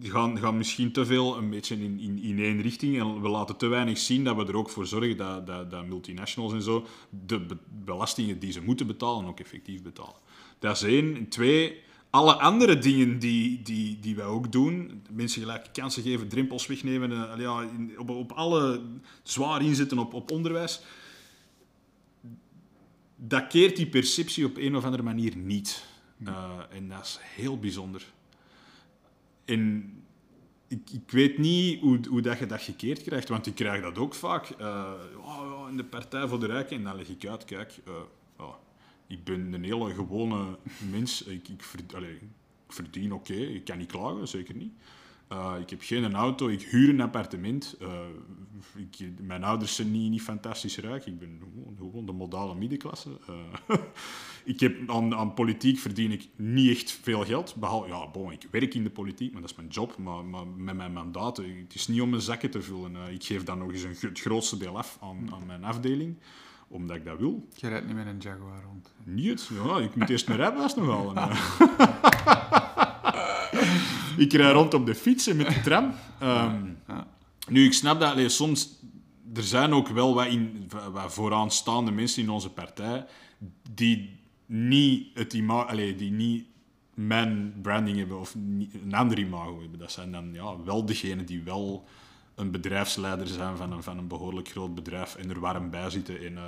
gaan, 0.00 0.38
gaan 0.38 0.56
misschien 0.56 0.92
te 0.92 1.06
veel 1.06 1.36
een 1.36 1.50
beetje 1.50 1.76
in, 1.76 2.00
in, 2.00 2.18
in 2.18 2.38
één 2.38 2.60
richting. 2.60 2.98
En 2.98 3.22
we 3.22 3.28
laten 3.28 3.56
te 3.56 3.66
weinig 3.66 3.98
zien 3.98 4.24
dat 4.24 4.36
we 4.36 4.46
er 4.46 4.56
ook 4.56 4.70
voor 4.70 4.86
zorgen 4.86 5.16
dat, 5.16 5.46
dat, 5.46 5.70
dat 5.70 5.86
multinationals 5.86 6.52
en 6.52 6.62
zo 6.62 6.86
de 7.26 7.40
be- 7.40 7.56
belastingen 7.84 8.38
die 8.38 8.52
ze 8.52 8.62
moeten 8.62 8.86
betalen 8.86 9.26
ook 9.26 9.40
effectief 9.40 9.82
betalen. 9.82 10.20
Dat 10.58 10.76
is 10.76 10.82
één. 10.82 11.28
Twee, 11.28 11.80
alle 12.12 12.34
andere 12.34 12.78
dingen 12.78 13.18
die, 13.18 13.62
die, 13.62 13.98
die 14.00 14.16
wij 14.16 14.24
ook 14.24 14.52
doen, 14.52 15.02
mensen 15.10 15.40
gelijke 15.40 15.70
kansen 15.70 16.02
geven, 16.02 16.28
drempels 16.28 16.66
wegnemen, 16.66 17.12
eh, 17.32 17.40
ja, 17.40 17.62
in- 17.62 17.98
op, 17.98 18.10
op 18.10 18.32
alle 18.32 18.82
zwaar 19.22 19.62
inzetten 19.62 19.98
op, 19.98 20.14
op 20.14 20.30
onderwijs, 20.30 20.80
dat 23.16 23.46
keert 23.46 23.76
die 23.76 23.86
perceptie 23.86 24.44
op 24.44 24.56
een 24.56 24.76
of 24.76 24.84
andere 24.84 25.02
manier 25.02 25.36
niet. 25.36 25.84
Eh, 26.24 26.58
en 26.70 26.88
dat 26.88 27.04
is 27.04 27.18
heel 27.22 27.58
bijzonder. 27.58 28.04
En 29.44 29.92
ik, 30.68 30.90
ik 30.92 31.10
weet 31.10 31.38
niet 31.38 31.80
hoe, 31.80 32.00
hoe 32.08 32.20
dat 32.20 32.38
je 32.38 32.46
dat 32.46 32.62
gekeerd 32.62 33.02
krijgt, 33.02 33.28
want 33.28 33.46
ik 33.46 33.54
krijg 33.54 33.82
dat 33.82 33.98
ook 33.98 34.14
vaak. 34.14 34.50
Eh, 34.50 34.92
oh, 35.16 35.66
in 35.70 35.76
de 35.76 35.84
Partij 35.84 36.28
voor 36.28 36.40
de 36.40 36.46
Rijken. 36.46 36.76
En 36.76 36.84
dan 36.84 36.96
leg 36.96 37.08
ik 37.08 37.26
uit, 37.26 37.44
kijk, 37.44 37.80
ik 39.12 39.24
ben 39.24 39.52
een 39.52 39.64
hele 39.64 39.94
gewone 39.94 40.58
mens. 40.90 41.22
Ik, 41.22 41.48
ik, 41.48 41.62
verdien 42.68 43.12
oké, 43.12 43.34
ik 43.34 43.64
kan 43.64 43.78
niet 43.78 43.90
klagen, 43.90 44.28
zeker 44.28 44.54
niet. 44.54 44.72
Eh, 45.32 45.54
ik 45.60 45.70
heb 45.70 45.82
geen 45.82 46.14
auto, 46.14 46.48
ik 46.48 46.62
huur 46.62 46.88
een 46.88 47.00
appartement. 47.00 47.76
Eh, 47.80 47.88
ik, 48.76 49.08
mijn 49.20 49.44
ouders 49.44 49.74
zijn 49.74 49.90
niet, 49.90 50.10
niet 50.10 50.22
fantastisch 50.22 50.76
rijk. 50.76 51.06
Ik 51.06 51.18
ben 51.18 51.40
gewoon, 51.78 52.06
de 52.06 52.12
modale 52.12 52.54
middenklasse. 52.54 53.10
Eh, 53.26 53.76
ik 54.54 54.60
heb, 54.60 54.90
aan, 54.90 55.14
aan 55.14 55.34
politiek 55.34 55.78
verdien 55.78 56.12
ik 56.12 56.28
niet 56.36 56.70
echt 56.70 56.90
veel 57.02 57.24
geld. 57.24 57.54
Behalve, 57.54 57.88
ja, 57.88 58.10
bon, 58.10 58.32
ik 58.32 58.46
werk 58.50 58.74
in 58.74 58.82
de 58.82 58.90
politiek, 58.90 59.32
maar 59.32 59.40
dat 59.40 59.50
is 59.50 59.56
mijn 59.56 59.68
job. 59.68 59.96
Maar, 59.98 60.24
maar 60.24 60.46
met 60.46 60.76
mijn 60.76 60.92
mandaten, 60.92 61.56
het 61.56 61.74
is 61.74 61.88
niet 61.88 62.00
om 62.00 62.10
mijn 62.10 62.22
zakken 62.22 62.50
te 62.50 62.62
vullen. 62.62 63.12
Ik 63.12 63.24
geef 63.24 63.44
dan 63.44 63.58
nog 63.58 63.72
eens 63.72 63.82
een, 63.82 63.96
het 64.08 64.20
grootste 64.20 64.56
deel 64.56 64.78
af 64.78 64.98
aan, 65.00 65.32
aan 65.34 65.46
mijn 65.46 65.64
afdeling, 65.64 66.16
omdat 66.72 66.96
ik 66.96 67.04
dat 67.04 67.18
wil. 67.18 67.48
Je 67.54 67.68
rijdt 67.68 67.86
niet 67.86 67.94
met 67.94 68.06
een 68.06 68.18
Jaguar 68.18 68.62
rond. 68.62 68.92
Niet? 69.04 69.50
Ja, 69.64 69.78
ik 69.78 69.94
moet 69.94 70.10
eerst 70.10 70.26
mijn 70.26 70.38
rijbewijs 70.38 70.74
nog 70.74 71.14
halen. 71.14 71.36
ik 74.24 74.32
rij 74.32 74.52
rond 74.52 74.74
op 74.74 74.86
de 74.86 74.94
fiets 74.94 75.26
en 75.26 75.36
met 75.36 75.48
de 75.48 75.60
tram. 75.60 75.94
Ehm, 76.18 76.64
Ja. 76.88 77.06
Nu, 77.48 77.64
ik 77.64 77.72
snap 77.72 78.00
dat 78.00 78.30
soms... 78.30 78.80
Er 79.34 79.42
zijn 79.42 79.72
ook 79.72 79.88
wel 79.88 80.14
wat, 80.14 80.26
in, 80.26 80.70
wat 80.92 81.14
vooraanstaande 81.14 81.90
mensen 81.90 82.22
in 82.22 82.30
onze 82.30 82.50
partij 82.50 83.06
die 83.74 84.20
niet, 84.46 85.06
het 85.14 85.32
ima 85.32 85.62
allee, 85.62 85.94
die 85.94 86.10
niet 86.10 86.44
mijn 86.94 87.54
branding 87.62 87.98
hebben 87.98 88.20
of 88.20 88.34
niet, 88.34 88.74
een 88.74 88.94
ander 88.94 89.18
imago 89.18 89.60
hebben. 89.60 89.78
Dat 89.78 89.92
zijn 89.92 90.12
dan 90.12 90.32
ja, 90.32 90.62
wel 90.64 90.86
degenen 90.86 91.26
die 91.26 91.42
wel 91.42 91.88
een 92.34 92.50
bedrijfsleider 92.50 93.26
zijn 93.26 93.56
van 93.56 93.72
een, 93.72 93.82
van 93.82 93.98
een 93.98 94.06
behoorlijk 94.06 94.48
groot 94.48 94.74
bedrijf 94.74 95.14
en 95.14 95.30
er 95.30 95.40
warm 95.40 95.70
bij 95.70 95.90
zitten 95.90 96.20
en, 96.24 96.36
eh, 96.36 96.44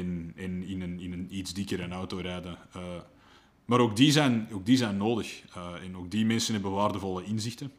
en, 0.00 0.32
en 0.36 0.62
in, 0.62 0.80
een, 0.80 1.00
in 1.00 1.12
een 1.12 1.26
iets 1.30 1.52
dikkere 1.52 1.88
auto 1.88 2.16
rijden. 2.16 2.58
Eh, 2.72 2.82
maar 3.64 3.78
ook 3.78 3.96
die 3.96 4.12
zijn, 4.12 4.48
ook 4.52 4.66
die 4.66 4.76
zijn 4.76 4.96
nodig. 4.96 5.42
Eh, 5.54 5.84
en 5.84 5.96
ook 5.96 6.10
die 6.10 6.26
mensen 6.26 6.54
hebben 6.54 6.72
waardevolle 6.72 7.24
inzichten. 7.24 7.72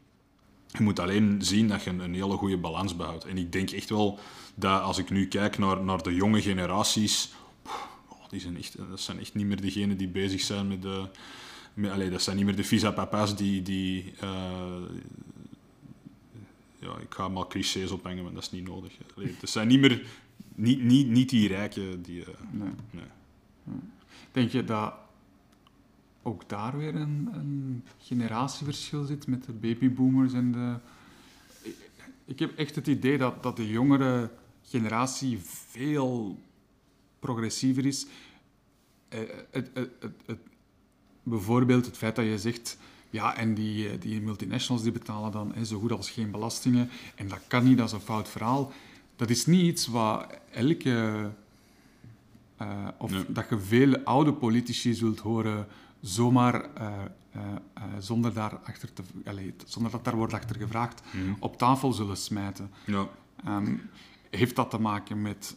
Je 0.66 0.82
moet 0.82 0.98
alleen 0.98 1.36
zien 1.42 1.68
dat 1.68 1.82
je 1.82 1.90
een, 1.90 2.14
hele 2.14 2.36
goede 2.36 2.58
balans 2.58 2.96
behoudt. 2.96 3.24
En 3.24 3.38
ik 3.38 3.52
denk 3.52 3.70
echt 3.70 3.90
wel 3.90 4.18
dat 4.54 4.82
als 4.82 4.98
ik 4.98 5.10
nu 5.10 5.28
kijk 5.28 5.58
naar, 5.58 5.84
naar 5.84 6.02
de 6.02 6.14
jonge 6.14 6.42
generaties, 6.42 7.32
oh, 8.08 8.28
die 8.28 8.40
zijn 8.40 8.56
echt, 8.56 8.76
dat 8.90 9.00
zijn 9.00 9.18
echt 9.18 9.34
niet 9.34 9.46
meer 9.46 9.60
degenen 9.60 9.96
die 9.96 10.08
bezig 10.08 10.40
zijn 10.40 10.68
met 10.68 10.82
de... 10.82 11.08
Met, 11.74 12.10
dat 12.10 12.22
zijn 12.22 12.36
niet 12.36 12.44
meer 12.44 12.56
de 12.56 12.64
visa 12.64 12.90
papa's 12.90 13.36
die... 13.36 13.62
die 13.62 14.12
ja, 16.86 16.98
ik 16.98 17.14
ga 17.14 17.22
allemaal 17.22 17.46
clichés 17.46 17.90
ophangen, 17.90 18.24
maar 18.24 18.32
dat 18.32 18.42
is 18.42 18.50
niet 18.50 18.66
nodig. 18.68 18.92
Allee, 19.16 19.34
het 19.40 19.50
zijn 19.50 19.68
niet 19.68 19.80
meer... 19.80 20.06
Niet, 20.54 20.82
niet, 20.82 21.08
niet 21.08 21.28
die 21.28 21.48
rijken 21.48 22.02
die... 22.02 22.24
eh, 22.24 22.28
Nee. 22.52 22.70
nee. 22.90 23.04
Denk 24.32 24.50
je 24.50 24.64
dat 24.64 24.94
ook 26.22 26.48
daar 26.48 26.78
weer 26.78 26.94
een, 26.94 27.28
een 27.32 27.84
generatieverschil 27.98 29.04
zit 29.04 29.26
met 29.26 29.44
de 29.44 29.52
babyboomers 29.52 30.32
en 30.32 30.52
de... 30.52 30.76
Ik- 32.24 32.38
heb 32.38 32.56
echt 32.58 32.74
het 32.74 32.86
idee 32.86 33.18
dat, 33.18 33.42
dat 33.42 33.56
de 33.56 33.68
jongere 33.68 34.30
generatie 34.62 35.38
veel 35.42 36.38
progressiever 37.18 37.86
is. 37.86 38.06
Eh, 39.08 39.18
Het, 39.50 39.70
het, 39.74 39.90
het, 40.00 40.12
het- 40.26 40.46
bijvoorbeeld 41.22 41.86
het 41.86 41.96
feit 41.96 42.16
dat 42.16 42.24
je 42.24 42.38
zegt... 42.38 42.78
Ja, 43.10 43.36
en 43.36 43.54
die, 43.54 43.88
eh, 43.88 44.00
die 44.00 44.20
multinationals 44.20 44.82
die 44.82 44.92
betalen 44.92 45.32
dan 45.32 45.52
hè, 45.54 45.64
zo 45.64 45.78
goed 45.78 45.92
als 45.92 46.10
geen 46.10 46.30
belastingen. 46.30 46.88
En 47.14 47.28
dat 47.28 47.40
kan 47.48 47.64
niet, 47.64 47.76
dat 47.78 47.86
is 47.86 47.92
een 47.92 48.00
fout 48.00 48.28
verhaal. 48.28 48.72
Dat 49.16 49.30
is 49.30 49.46
niet 49.46 49.62
iets 49.64 49.86
wat 49.86 50.26
elke 50.52 51.30
eh, 52.56 52.88
of 52.98 53.10
Nee. 53.10 53.24
dat 53.28 53.46
je 53.50 53.58
veel 53.58 53.98
oude 53.98 54.32
politici 54.32 54.94
zult 54.94 55.18
horen 55.20 55.66
zomaar 56.00 56.74
eh, 56.74 56.92
zonder, 57.98 58.32
daar 58.34 58.58
achter 58.64 58.92
te, 58.92 59.02
allee, 59.24 59.54
zonder 59.66 59.92
dat 59.92 60.04
daar 60.04 60.16
wordt 60.16 60.32
achter 60.32 60.56
gevraagd, 60.56 61.02
Mhm. 61.12 61.32
op 61.38 61.58
tafel 61.58 61.92
zullen 61.92 62.16
smijten. 62.16 62.70
Ja. 62.86 63.08
Ehm, 63.44 63.74
heeft 64.30 64.56
dat 64.56 64.70
te 64.70 64.80
maken 64.80 65.22
met, 65.22 65.56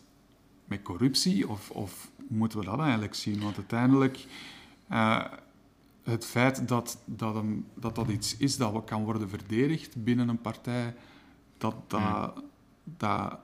met 0.65 0.81
corruptie 0.81 1.49
of, 1.49 1.69
of 1.69 2.11
moeten 2.27 2.59
we 2.59 2.65
dat 2.65 2.79
eigenlijk 2.79 3.15
zien? 3.15 3.41
Want 3.41 3.55
uiteindelijk, 3.57 4.25
het 6.09 6.25
feit 6.25 6.67
dat 6.67 7.03
dat, 7.05 7.35
een, 7.35 7.65
dat 7.75 7.95
dat 7.95 8.09
iets 8.09 8.37
is 8.37 8.57
dat 8.57 8.83
kan 8.83 9.03
worden 9.03 9.29
verdedigd 9.29 10.03
binnen 10.03 10.29
een 10.29 10.41
partij, 10.41 10.95
dat 11.57 11.75
dat, 11.87 12.43
dat 12.83 13.39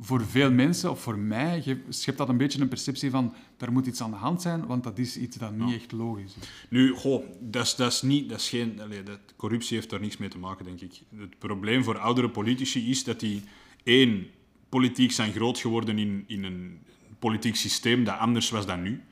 voor 0.00 0.26
veel 0.26 0.52
mensen, 0.52 0.90
of 0.90 1.00
voor 1.00 1.18
mij, 1.18 1.80
schept 1.88 2.18
dat 2.18 2.28
een 2.28 2.36
beetje 2.36 2.60
een 2.60 2.68
perceptie 2.68 3.10
van 3.10 3.34
er 3.58 3.72
moet 3.72 3.86
iets 3.86 4.00
aan 4.00 4.10
de 4.10 4.16
hand 4.16 4.42
zijn, 4.42 4.66
want 4.66 4.84
dat 4.84 4.98
is 4.98 5.16
iets 5.16 5.36
dat 5.36 5.52
niet 5.52 5.68
Ja. 5.68 5.74
echt 5.74 5.92
logisch 5.92 6.36
is. 6.40 6.48
Nu, 6.68 6.94
goh, 6.94 7.24
dat 7.40 7.64
is, 7.64 7.74
dat 7.74 7.92
is 7.92 8.02
niet... 8.02 8.28
Dat 8.28 8.38
is 8.38 8.48
geen, 8.48 8.80
allee, 8.80 9.02
dat, 9.02 9.18
corruptie 9.36 9.76
heeft 9.76 9.90
daar 9.90 10.00
niks 10.00 10.16
mee 10.16 10.28
te 10.28 10.38
maken, 10.38 10.64
denk 10.64 10.80
ik. 10.80 11.02
Het 11.16 11.38
probleem 11.38 11.84
voor 11.84 11.98
oudere 11.98 12.30
politici 12.30 12.90
is 12.90 13.04
dat 13.04 13.20
die... 13.20 13.42
één, 13.82 14.26
politiek 14.68 15.12
zijn 15.12 15.32
groot 15.32 15.58
geworden 15.58 15.98
in, 15.98 16.24
in 16.26 16.44
een 16.44 16.78
politiek 17.18 17.56
systeem 17.56 18.04
dat 18.04 18.18
anders 18.18 18.50
was 18.50 18.66
dan 18.66 18.82
nu. 18.82 19.02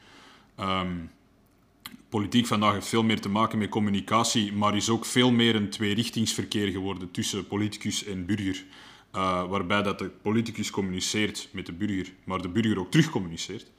Ehm, 0.55 0.95
politiek 2.09 2.47
vandaag 2.47 2.73
heeft 2.73 2.87
veel 2.87 3.03
meer 3.03 3.21
te 3.21 3.29
maken 3.29 3.59
met 3.59 3.69
communicatie, 3.69 4.53
maar 4.53 4.77
is 4.77 4.89
ook 4.89 5.05
veel 5.05 5.31
meer 5.31 5.55
een 5.57 5.71
tweerichtingsverkeer 5.71 6.71
geworden 6.71 7.11
tussen 7.11 7.47
politicus 7.47 8.05
en 8.05 8.27
burger. 8.27 8.65
Eh, 9.11 9.49
waarbij 9.49 9.83
dat 9.83 9.99
de 9.99 10.09
politicus 10.09 10.71
communiceert 10.71 11.49
met 11.53 11.67
de 11.67 11.73
burger, 11.73 12.13
maar 12.25 12.43
de 12.43 12.49
burger 12.49 12.79
ook 12.79 12.91
terugcommuniceert. 12.91 13.71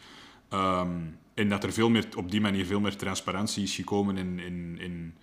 Ehm, 0.50 1.00
en 1.34 1.50
dat 1.50 1.64
er 1.64 1.74
veel 1.74 1.90
meer, 1.90 2.08
op 2.16 2.32
die 2.32 2.42
manier 2.42 2.66
veel 2.66 2.80
meer 2.80 2.96
transparantie 2.96 3.64
is 3.64 3.76
gekomen 3.76 4.18
in 4.18 5.14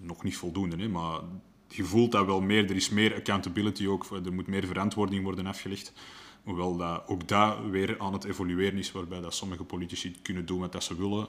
nog 0.00 0.22
niet 0.22 0.36
voldoende, 0.36 0.76
hè, 0.76 0.88
maar 0.88 1.20
je 1.68 1.84
voelt 1.84 2.12
dat 2.12 2.26
wel 2.26 2.40
meer. 2.40 2.64
Er 2.70 2.76
is 2.76 2.88
meer 2.88 3.14
accountability 3.14 3.86
ook, 3.86 4.06
er 4.24 4.32
moet 4.32 4.46
meer 4.46 4.66
verantwoording 4.66 5.24
worden 5.24 5.46
afgelegd. 5.46 5.92
Hoewel 6.44 6.76
dat 6.76 7.02
ook 7.06 7.28
dat 7.28 7.58
weer 7.70 7.98
aan 7.98 8.12
het 8.12 8.24
evolueren 8.24 8.78
is, 8.78 8.92
waarbij 8.92 9.20
dat 9.20 9.34
sommige 9.34 9.64
politici 9.64 10.16
kunnen 10.22 10.46
doen 10.46 10.60
wat 10.60 10.72
dat 10.72 10.84
ze 10.84 10.96
willen, 10.96 11.28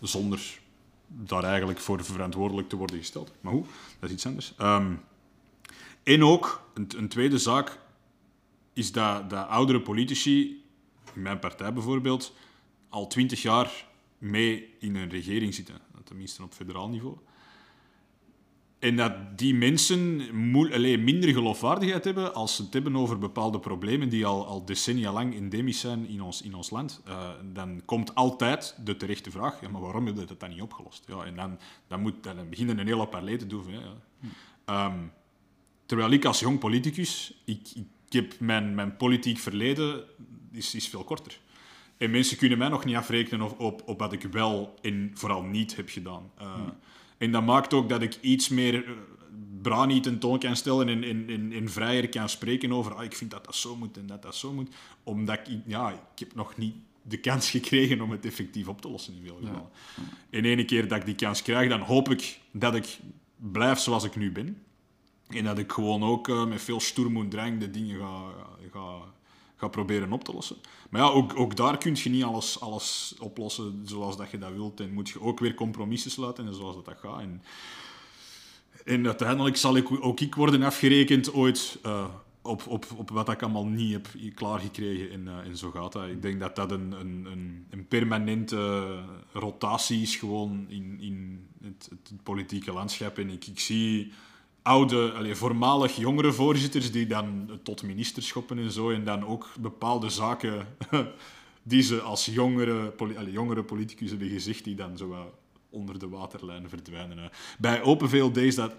zonder 0.00 0.60
daar 1.06 1.44
eigenlijk 1.44 1.78
voor 1.80 2.04
verantwoordelijk 2.04 2.68
te 2.68 2.76
worden 2.76 2.98
gesteld. 2.98 3.32
Maar 3.40 3.52
hoe? 3.52 3.64
Dat 3.98 4.08
is 4.08 4.14
iets 4.14 4.26
anders. 4.26 4.54
Ehm, 4.56 4.94
en 6.02 6.24
ook, 6.24 6.70
een, 6.74 6.88
een 6.96 7.08
tweede 7.08 7.38
zaak, 7.38 7.78
is 8.72 8.92
dat, 8.92 9.30
dat 9.30 9.48
oudere 9.48 9.80
politici, 9.80 10.64
in 11.14 11.22
mijn 11.22 11.38
partij 11.38 11.72
bijvoorbeeld, 11.72 12.34
al 12.88 13.06
twintig 13.06 13.42
jaar 13.42 13.86
mee 14.18 14.74
in 14.78 14.96
een 14.96 15.08
regering 15.08 15.54
zitten. 15.54 15.78
Tenminste 16.04 16.42
op 16.42 16.52
federaal 16.52 16.88
niveau. 16.88 17.16
En 18.80 18.96
dat 18.96 19.38
die 19.38 19.54
mensen 19.54 20.28
moe- 20.36 20.74
allee, 20.74 20.98
minder 20.98 21.32
geloofwaardigheid 21.32 22.04
hebben 22.04 22.34
als 22.34 22.56
ze 22.56 22.62
het 22.62 22.72
hebben 22.72 22.96
over 22.96 23.18
bepaalde 23.18 23.58
problemen 23.58 24.08
die 24.08 24.26
al, 24.26 24.46
al 24.46 24.64
decennia 24.64 25.12
lang 25.12 25.34
endemisch 25.34 25.80
zijn 25.80 26.08
in 26.08 26.22
ons, 26.22 26.42
in 26.42 26.54
ons 26.54 26.70
land. 26.70 27.00
Eh, 27.04 27.30
dan 27.52 27.82
komt 27.84 28.14
altijd 28.14 28.76
de 28.84 28.96
terechte 28.96 29.30
vraag, 29.30 29.60
maar 29.70 29.80
waarom 29.80 30.04
hebben 30.04 30.22
we 30.22 30.28
dat 30.28 30.40
dan 30.40 30.50
niet 30.50 30.62
opgelost? 30.62 31.04
Ja, 31.06 31.24
en 31.24 31.36
dan, 31.36 31.58
dan, 31.86 32.00
moet, 32.00 32.22
dan 32.22 32.48
beginnen 32.48 32.78
een 32.78 32.86
hele 32.86 33.06
parley 33.06 33.36
te 33.36 33.46
doen. 33.46 33.64
Ja. 33.70 33.80
Ehm, 34.64 34.98
terwijl 35.86 36.10
ik 36.10 36.24
als 36.24 36.40
jong 36.40 36.58
politicus, 36.58 37.34
ik, 37.44 37.68
ik 37.74 37.86
heb 38.08 38.40
mijn, 38.40 38.74
mijn 38.74 38.96
politiek 38.96 39.38
verleden 39.38 40.04
is, 40.52 40.74
is 40.74 40.88
veel 40.88 41.04
korter. 41.04 41.38
En 41.96 42.10
mensen 42.10 42.36
kunnen 42.36 42.58
mij 42.58 42.68
nog 42.68 42.84
niet 42.84 42.96
afrekenen 42.96 43.42
op, 43.46 43.60
op, 43.60 43.82
op 43.86 43.98
wat 43.98 44.12
ik 44.12 44.22
wel 44.22 44.74
en 44.82 45.10
vooral 45.14 45.42
niet 45.42 45.76
heb 45.76 45.88
gedaan. 45.88 46.30
Eh, 46.38 46.60
En 47.20 47.32
dat 47.32 47.44
maakt 47.44 47.74
ook 47.74 47.88
dat 47.88 48.02
ik 48.02 48.18
iets 48.20 48.48
meer 48.48 48.74
uh, 48.74 48.90
brani 49.62 50.00
tentoon 50.00 50.38
kan 50.38 50.56
stellen 50.56 50.88
en, 50.88 51.04
en, 51.04 51.28
en, 51.28 51.52
en 51.52 51.70
vrijer 51.70 52.08
kan 52.08 52.28
spreken 52.28 52.72
over 52.72 52.94
ah, 52.94 53.04
ik 53.04 53.16
vind 53.16 53.30
dat 53.30 53.44
dat 53.44 53.54
zo 53.54 53.76
moet 53.76 53.96
en 53.96 54.06
dat 54.06 54.22
dat 54.22 54.36
zo 54.36 54.52
moet. 54.52 54.74
Omdat 55.02 55.38
ik, 55.48 55.58
ja, 55.66 55.90
ik 55.90 56.18
heb 56.18 56.34
nog 56.34 56.56
niet 56.56 56.74
de 57.02 57.16
kans 57.16 57.50
gekregen 57.56 58.00
om 58.00 58.10
het 58.10 58.24
effectief 58.24 58.68
op 58.68 58.80
te 58.80 58.90
lossen 58.90 59.14
in 59.14 59.22
veel 59.24 59.38
gevallen. 59.40 59.68
En 60.30 60.44
ene 60.44 60.64
keer 60.64 60.88
dat 60.88 60.98
ik 60.98 61.04
die 61.04 61.14
kans 61.14 61.42
krijg, 61.42 61.68
dan 61.68 61.80
hoop 61.80 62.10
ik 62.10 62.40
dat 62.50 62.74
ik 62.74 62.98
blijf 63.36 63.78
zoals 63.78 64.04
ik 64.04 64.16
nu 64.16 64.32
ben. 64.32 64.62
En 65.28 65.44
dat 65.44 65.58
ik 65.58 65.72
gewoon 65.72 66.02
ook 66.02 66.28
uh, 66.28 66.46
met 66.46 66.62
veel 66.62 66.80
stoerm 66.80 67.16
en 67.16 67.28
drang 67.28 67.58
de 67.58 67.70
dingen 67.70 67.98
ga, 67.98 68.22
ga, 68.72 68.98
ga 69.60 69.68
proberen 69.68 70.12
op 70.12 70.24
te 70.24 70.32
lossen. 70.32 70.56
Maar 70.90 71.00
ja, 71.00 71.08
ook, 71.08 71.38
ook 71.38 71.56
daar 71.56 71.78
kun 71.78 71.96
je 72.02 72.10
niet 72.10 72.24
alles, 72.24 72.60
alles 72.60 73.14
oplossen 73.18 73.82
zoals 73.84 74.16
dat 74.16 74.30
je 74.30 74.38
dat 74.38 74.52
wilt. 74.52 74.80
En 74.80 74.92
moet 74.92 75.08
je 75.08 75.20
ook 75.20 75.38
weer 75.38 75.54
compromissen 75.54 76.10
sluiten 76.10 76.46
en 76.46 76.54
zoals 76.54 76.74
dat, 76.74 76.84
dat 76.84 76.98
gaat. 76.98 77.20
En, 77.20 77.42
en 78.84 79.06
uiteindelijk 79.06 79.56
zal 79.56 79.76
ik, 79.76 80.04
ook 80.04 80.20
ik 80.20 80.34
worden 80.34 80.62
afgerekend 80.62 81.32
ooit 81.32 81.78
uh, 81.86 82.04
op, 82.42 82.66
op, 82.66 82.86
op 82.96 83.10
wat 83.10 83.28
ik 83.28 83.42
allemaal 83.42 83.66
niet 83.66 83.92
heb 83.92 84.08
klaargekregen. 84.34 85.10
En, 85.10 85.26
uh, 85.26 85.46
en 85.46 85.56
zo 85.56 85.70
gaat 85.70 85.92
dat. 85.92 86.08
Ik 86.08 86.22
denk 86.22 86.40
dat 86.40 86.56
dat 86.56 86.70
een, 86.70 86.92
een, 86.92 87.26
een, 87.30 87.66
een 87.70 87.86
permanente 87.88 88.98
rotatie 89.32 90.02
is 90.02 90.16
gewoon 90.16 90.66
in, 90.68 91.00
in 91.00 91.48
het, 91.62 91.88
het, 91.90 92.22
politieke 92.22 92.72
landschap. 92.72 93.18
En 93.18 93.30
ik, 93.30 93.46
ik 93.46 93.60
zie 93.60 94.12
oude, 94.70 95.12
allez, 95.12 95.38
voormalig 95.38 95.96
jongere 95.96 96.32
voorzitters 96.32 96.92
die 96.92 97.06
dan 97.06 97.50
tot 97.62 97.82
minister 97.82 98.22
schoppen 98.22 98.58
en 98.58 98.70
zo. 98.70 98.90
En 98.90 99.04
dan 99.04 99.26
ook 99.26 99.48
bepaalde 99.60 100.08
zaken 100.08 100.66
die 101.62 101.82
ze 101.82 102.00
als 102.00 102.24
jongere, 102.24 102.94
allez, 102.98 103.32
jongere 103.32 103.62
politicus 103.62 104.10
hebben 104.10 104.28
gezegd, 104.28 104.64
die 104.64 104.74
dan 104.74 104.96
zo 104.96 105.32
onder 105.70 105.98
de 105.98 106.08
waterlijn 106.08 106.68
verdwijnen. 106.68 107.30
Bij 107.58 107.82
Open 107.82 108.08
VLD 108.08 108.36
is 108.36 108.54
dat 108.54 108.74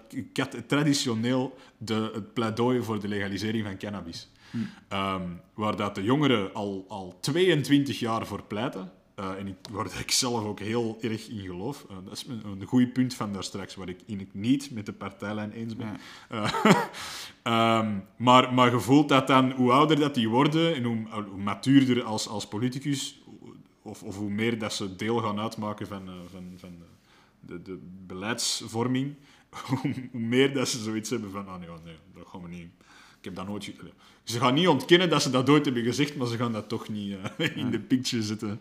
traditioneel 0.66 1.54
de, 1.78 2.10
het 2.14 2.32
pleidooi 2.32 2.82
voor 2.82 3.00
de 3.00 3.08
legalisering 3.08 3.64
van 3.64 3.78
cannabis. 3.78 4.28
Hm. 4.50 4.58
Um, 4.96 5.40
waar 5.54 5.76
dat 5.76 5.94
de 5.94 6.02
jongeren 6.02 6.54
al, 6.54 6.84
al 6.88 7.18
22 7.20 7.98
jaar 7.98 8.26
voor 8.26 8.42
pleiten. 8.42 8.92
Uh, 9.18 9.30
en 9.38 9.46
ik, 9.46 9.56
waar 9.70 9.86
ik 10.00 10.10
zelf 10.10 10.44
ook 10.44 10.60
heel 10.60 10.98
erg 11.00 11.28
in 11.28 11.40
geloof. 11.40 11.86
Uh, 11.90 11.96
dat 12.04 12.12
is 12.12 12.26
een, 12.26 12.42
een 12.44 12.66
goed 12.66 12.92
punt 12.92 13.14
van 13.14 13.32
daar 13.32 13.44
straks, 13.44 13.74
waar 13.74 13.88
ik 13.88 14.00
in 14.06 14.18
het 14.18 14.34
niet 14.34 14.70
met 14.70 14.86
de 14.86 14.92
partijlijn 14.92 15.52
eens 15.52 15.76
ben. 15.76 15.98
Ja. 16.30 16.52
Uh, 17.44 17.78
um, 17.78 18.04
maar, 18.26 18.54
maar 18.54 18.70
je 18.70 18.80
voelt 18.80 19.08
dat 19.08 19.26
dan, 19.26 19.50
hoe 19.50 19.72
ouder 19.72 19.98
dat 19.98 20.14
die 20.14 20.28
worden 20.28 20.74
en 20.74 20.84
hoe, 20.84 21.06
hoe 21.30 21.42
matuurder 21.42 22.02
als, 22.02 22.28
als 22.28 22.48
politicus, 22.48 23.22
of, 23.82 24.02
of 24.02 24.16
hoe 24.16 24.30
meer 24.30 24.58
dat 24.58 24.72
ze 24.72 24.96
deel 24.96 25.18
gaan 25.18 25.40
uitmaken 25.40 25.86
van, 25.86 26.08
van, 26.30 26.52
van 26.56 26.72
de, 27.40 27.62
de 27.62 27.78
beleidsvorming, 28.06 29.14
hoe 30.12 30.20
meer 30.20 30.54
dat 30.54 30.68
ze 30.68 30.78
zoiets 30.82 31.10
hebben 31.10 31.30
van, 31.30 31.48
ah 31.48 31.58
nee, 31.58 31.68
nee, 31.84 31.96
dat 32.14 32.26
gaan 32.26 32.42
we 32.42 32.48
niet. 32.48 32.70
Ik 33.22 33.28
heb 33.28 33.36
dat 33.36 33.46
nooit... 33.46 33.72
Ze 34.24 34.38
gaan 34.38 34.54
niet 34.54 34.68
ontkennen 34.68 35.10
dat 35.10 35.22
ze 35.22 35.30
dat 35.30 35.48
ooit 35.48 35.64
hebben 35.64 35.82
gezegd, 35.82 36.16
maar 36.16 36.26
ze 36.26 36.36
gaan 36.36 36.52
dat 36.52 36.68
toch 36.68 36.88
niet 36.88 37.16
uh, 37.38 37.56
in 37.62 37.70
de 37.70 37.78
picture 37.78 38.22
zetten. 38.22 38.60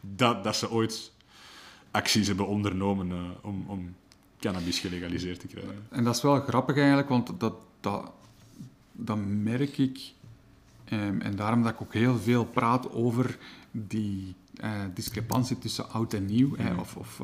Dat, 0.00 0.44
dat 0.44 0.56
ze 0.56 0.70
ooit 0.70 1.12
acties 1.90 2.26
hebben 2.26 2.46
ondernomen 2.46 3.10
uh, 3.10 3.20
om, 3.42 3.64
om 3.66 3.94
cannabis 4.38 4.78
gelegaliseerd 4.78 5.40
te 5.40 5.46
krijgen. 5.46 5.86
En 5.90 6.04
dat 6.04 6.16
is 6.16 6.22
wel 6.22 6.40
grappig 6.40 6.76
eigenlijk, 6.76 7.08
want 7.08 7.40
dat, 7.40 7.54
dat, 7.80 8.12
dat 8.92 9.18
merk 9.26 9.78
ik. 9.78 10.00
Um, 10.92 11.20
en 11.20 11.36
daarom 11.36 11.62
dat 11.62 11.72
ik 11.72 11.82
ook 11.82 11.94
heel 11.94 12.18
veel 12.18 12.44
praat 12.44 12.90
over 12.90 13.38
die 13.70 14.34
uh, 14.64 14.70
discrepantie 14.94 15.58
tussen 15.58 15.90
oud 15.90 16.14
en 16.14 16.24
nieuw, 16.24 16.56
of, 16.78 16.96
of 16.96 17.20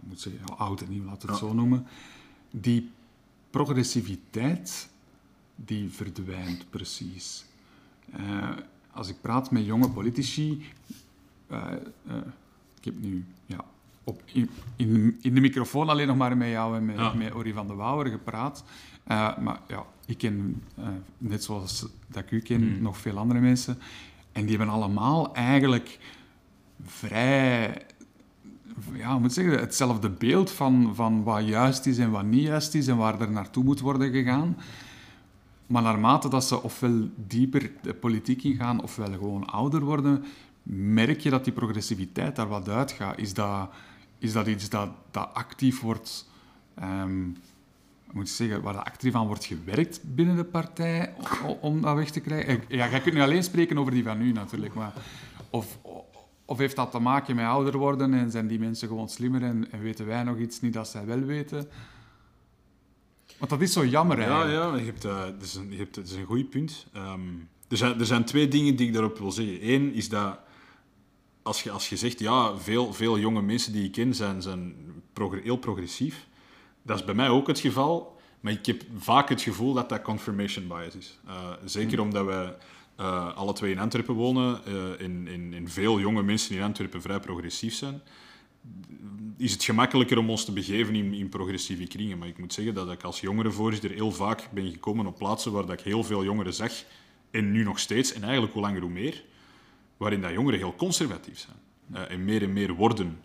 moet 0.00 0.20
zeggen, 0.20 0.58
oud 0.58 0.80
en 0.80 0.88
nieuw, 0.90 1.04
laten 1.04 1.26
we 1.26 1.32
het 1.32 1.42
zo 1.42 1.52
noemen. 1.52 1.86
Die 2.50 2.90
progressiviteit, 3.50 4.89
die 5.64 5.90
verdwijnt 5.90 6.70
precies. 6.70 7.44
Uh, 8.20 8.48
als 8.92 9.08
ik 9.08 9.20
praat 9.20 9.50
met 9.50 9.66
jonge 9.66 9.90
politici, 9.90 10.62
ik 12.78 12.84
heb 12.84 12.94
nu 13.00 13.24
ja, 13.46 13.64
op, 14.04 14.22
in, 14.24 14.50
in, 14.76 15.18
in, 15.20 15.34
de 15.34 15.40
microfoon 15.40 15.88
alleen 15.88 16.06
nog 16.06 16.16
maar 16.16 16.36
met 16.36 16.48
jou 16.48 16.76
en 16.76 16.84
met, 16.84 16.96
ja. 16.96 17.12
met 17.12 17.34
Ori 17.34 17.52
van 17.52 17.66
de 17.66 17.74
Wouwer 17.74 18.06
gepraat. 18.06 18.64
maar 19.40 19.60
ja, 19.68 19.86
ik 20.06 20.18
ken, 20.18 20.62
net 21.18 21.44
zoals 21.44 21.86
dat 22.06 22.22
ik 22.22 22.30
u 22.30 22.40
ken, 22.40 22.60
mm. 22.60 22.82
nog 22.82 22.98
veel 22.98 23.18
andere 23.18 23.40
mensen. 23.40 23.78
En 24.32 24.46
die 24.46 24.56
hebben 24.56 24.74
allemaal 24.74 25.34
eigenlijk 25.34 25.98
vrij 26.84 27.86
ja, 28.94 29.18
moet 29.18 29.32
zeggen, 29.32 29.58
hetzelfde 29.58 30.10
beeld 30.10 30.50
van, 30.50 30.94
van 30.94 31.22
wat 31.22 31.46
juist 31.46 31.86
is 31.86 31.98
en 31.98 32.10
wat 32.10 32.24
niet 32.24 32.42
juist 32.42 32.74
is 32.74 32.86
en 32.86 32.96
waar 32.96 33.20
er 33.20 33.30
naartoe 33.30 33.64
moet 33.64 33.80
worden 33.80 34.12
gegaan. 34.12 34.56
Maar 35.70 35.82
naarmate 35.82 36.28
dat 36.28 36.44
ze 36.44 36.62
ofwel 36.62 37.08
dieper 37.16 37.70
de 37.82 37.94
politiek 37.94 38.42
ingaan 38.42 38.82
ofwel 38.82 39.12
gewoon 39.12 39.46
ouder 39.46 39.84
worden, 39.84 40.24
merk 40.72 41.20
je 41.20 41.30
dat 41.30 41.44
die 41.44 41.52
progressiviteit 41.52 42.36
daar 42.36 42.48
wat 42.48 42.68
uitgaat. 42.68 43.18
Is 43.18 43.34
dat, 43.34 43.70
is 44.18 44.32
dat 44.32 44.46
iets 44.46 44.68
dat, 44.68 44.88
dat 45.10 45.30
actief 45.32 45.80
wordt, 45.80 46.28
um, 46.82 47.36
moet 48.12 48.26
ik 48.26 48.32
zeggen, 48.32 48.62
waar 48.62 48.76
actief 48.76 49.14
aan 49.14 49.26
wordt 49.26 49.44
gewerkt 49.44 50.00
binnen 50.04 50.36
de 50.36 50.44
partij 50.44 51.14
om, 51.60 51.80
dat 51.80 51.96
weg 51.96 52.10
te 52.10 52.20
krijgen? 52.20 52.62
Ja, 52.68 52.88
jij 52.88 53.00
kunt 53.00 53.14
nu 53.14 53.20
alleen 53.20 53.44
spreken 53.44 53.78
over 53.78 53.92
die 53.92 54.04
van 54.04 54.18
nu 54.18 54.32
natuurlijk, 54.32 54.74
maar 54.74 54.92
of, 55.50 55.78
of 56.44 56.58
heeft 56.58 56.76
dat 56.76 56.90
te 56.90 56.98
maken 56.98 57.36
met 57.36 57.46
ouder 57.46 57.76
worden 57.76 58.14
en 58.14 58.30
zijn 58.30 58.46
die 58.46 58.58
mensen 58.58 58.88
gewoon 58.88 59.08
slimmer 59.08 59.42
en 59.42 59.68
weten 59.80 60.06
wij 60.06 60.22
nog 60.22 60.38
iets 60.38 60.60
niet 60.60 60.72
dat 60.72 60.88
zij 60.88 61.06
wel 61.06 61.20
weten? 61.20 61.68
Want 63.40 63.50
dat 63.50 63.60
is 63.60 63.72
zo 63.72 63.86
jammer 63.86 64.18
eigenlijk. 64.18 64.50
Ja, 64.50 64.72
ja 64.72 64.76
je 64.76 64.84
hebt, 64.84 65.04
uh, 65.04 65.20
dat, 65.24 65.42
is 65.42 65.54
een, 65.54 65.70
je 65.70 65.76
hebt, 65.76 65.94
dat 65.94 66.04
is 66.04 66.12
een 66.12 66.24
goed 66.24 66.50
punt. 66.50 66.86
Um, 66.96 67.48
er, 67.68 67.76
zijn, 67.76 68.00
er 68.00 68.06
zijn 68.06 68.24
twee 68.24 68.48
dingen 68.48 68.76
die 68.76 68.86
ik 68.86 68.92
daarop 68.92 69.18
wil 69.18 69.32
zeggen. 69.32 69.70
Eén 69.70 69.94
is 69.94 70.08
dat 70.08 70.38
als 71.42 71.62
je, 71.62 71.70
als 71.70 71.88
je 71.88 71.96
zegt, 71.96 72.18
ja, 72.18 72.56
veel, 72.56 72.92
veel 72.92 73.18
jonge 73.18 73.42
mensen 73.42 73.72
die 73.72 73.84
ik 73.84 73.92
ken 73.92 74.14
zijn, 74.14 74.42
zijn 74.42 74.74
progr 75.12 75.42
heel 75.42 75.56
progressief. 75.56 76.26
Dat 76.82 76.98
is 76.98 77.04
bij 77.04 77.14
mij 77.14 77.28
ook 77.28 77.46
het 77.46 77.58
geval. 77.58 78.18
Maar 78.40 78.52
ik 78.52 78.66
heb 78.66 78.82
vaak 78.98 79.28
het 79.28 79.42
gevoel 79.42 79.72
dat 79.72 79.88
dat 79.88 80.02
confirmation 80.02 80.68
bias 80.68 80.94
is. 80.94 81.18
Uh, 81.28 81.50
zeker 81.64 81.98
hmm. 81.98 82.06
omdat 82.06 82.24
wij 82.24 82.56
uh, 83.00 83.36
alle 83.36 83.52
twee 83.52 83.72
in 83.72 83.78
Antwerpen 83.78 84.14
wonen, 84.14 84.60
uh, 84.68 85.00
in, 85.06 85.28
in, 85.28 85.52
in, 85.52 85.68
veel 85.68 86.00
jonge 86.00 86.22
mensen 86.22 86.56
in 86.56 86.62
Antwerpen 86.62 87.02
vrij 87.02 87.20
progressief 87.20 87.74
zijn, 87.74 88.02
is 89.40 89.52
het 89.52 89.64
gemakkelijker 89.64 90.18
om 90.18 90.30
ons 90.30 90.44
te 90.44 90.52
begeven 90.52 90.94
in, 90.94 91.14
in 91.14 91.28
progressieve 91.28 91.86
kringen. 91.86 92.18
Maar 92.18 92.28
ik 92.28 92.38
moet 92.38 92.52
zeggen 92.52 92.74
dat 92.74 92.90
ik 92.90 93.02
als 93.02 93.20
jongerenvoorzitter 93.20 93.90
heel 93.90 94.12
vaak 94.12 94.48
ben 94.52 94.70
gekomen 94.70 95.06
op 95.06 95.18
plaatsen 95.18 95.52
waar 95.52 95.66
dat 95.66 95.78
ik 95.78 95.84
heel 95.84 96.04
veel 96.04 96.24
jongeren 96.24 96.54
zag, 96.54 96.72
en 97.30 97.50
nu 97.50 97.64
nog 97.64 97.78
steeds, 97.78 98.12
en 98.12 98.22
eigenlijk 98.22 98.52
hoe 98.52 98.62
langer 98.62 98.80
hoe 98.80 98.90
meer, 98.90 99.24
waarin 99.96 100.20
dat 100.20 100.32
jongeren 100.32 100.58
heel 100.58 100.74
conservatief 100.74 101.38
zijn. 101.38 101.56
Uh, 101.94 102.10
en 102.10 102.24
meer 102.24 102.42
en 102.42 102.52
meer 102.52 102.74
worden. 102.74 103.20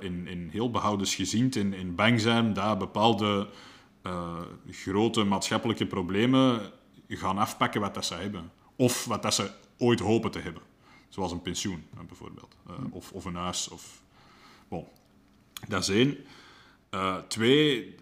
in, 0.00 0.26
in 0.26 0.48
heel 0.52 0.70
behoudensgezind 0.70 1.56
en, 1.56 1.74
en 1.74 1.94
bang 1.94 2.20
zijn 2.20 2.52
dat 2.52 2.78
bepaalde 2.78 3.48
grote 4.70 5.24
maatschappelijke 5.24 5.86
problemen 5.86 6.72
gaan 7.08 7.38
afpakken 7.38 7.80
wat 7.80 7.94
dat 7.94 8.04
ze 8.04 8.14
hebben. 8.14 8.50
Of 8.76 9.04
wat 9.04 9.22
dat 9.22 9.34
ze 9.34 9.50
ooit 9.78 10.00
hopen 10.00 10.30
te 10.30 10.38
hebben. 10.38 10.62
Zoals 11.08 11.32
een 11.32 11.42
pensioen, 11.42 11.84
bijvoorbeeld. 12.06 12.56
Uh, 12.70 12.76
of, 12.90 13.12
of 13.12 13.24
een 13.24 13.34
huis. 13.34 13.68
Of... 13.68 14.02
Dat 15.68 15.82
is 15.82 15.88
één. 15.88 16.16
Uh, 16.90 17.16
twee, 17.16 17.94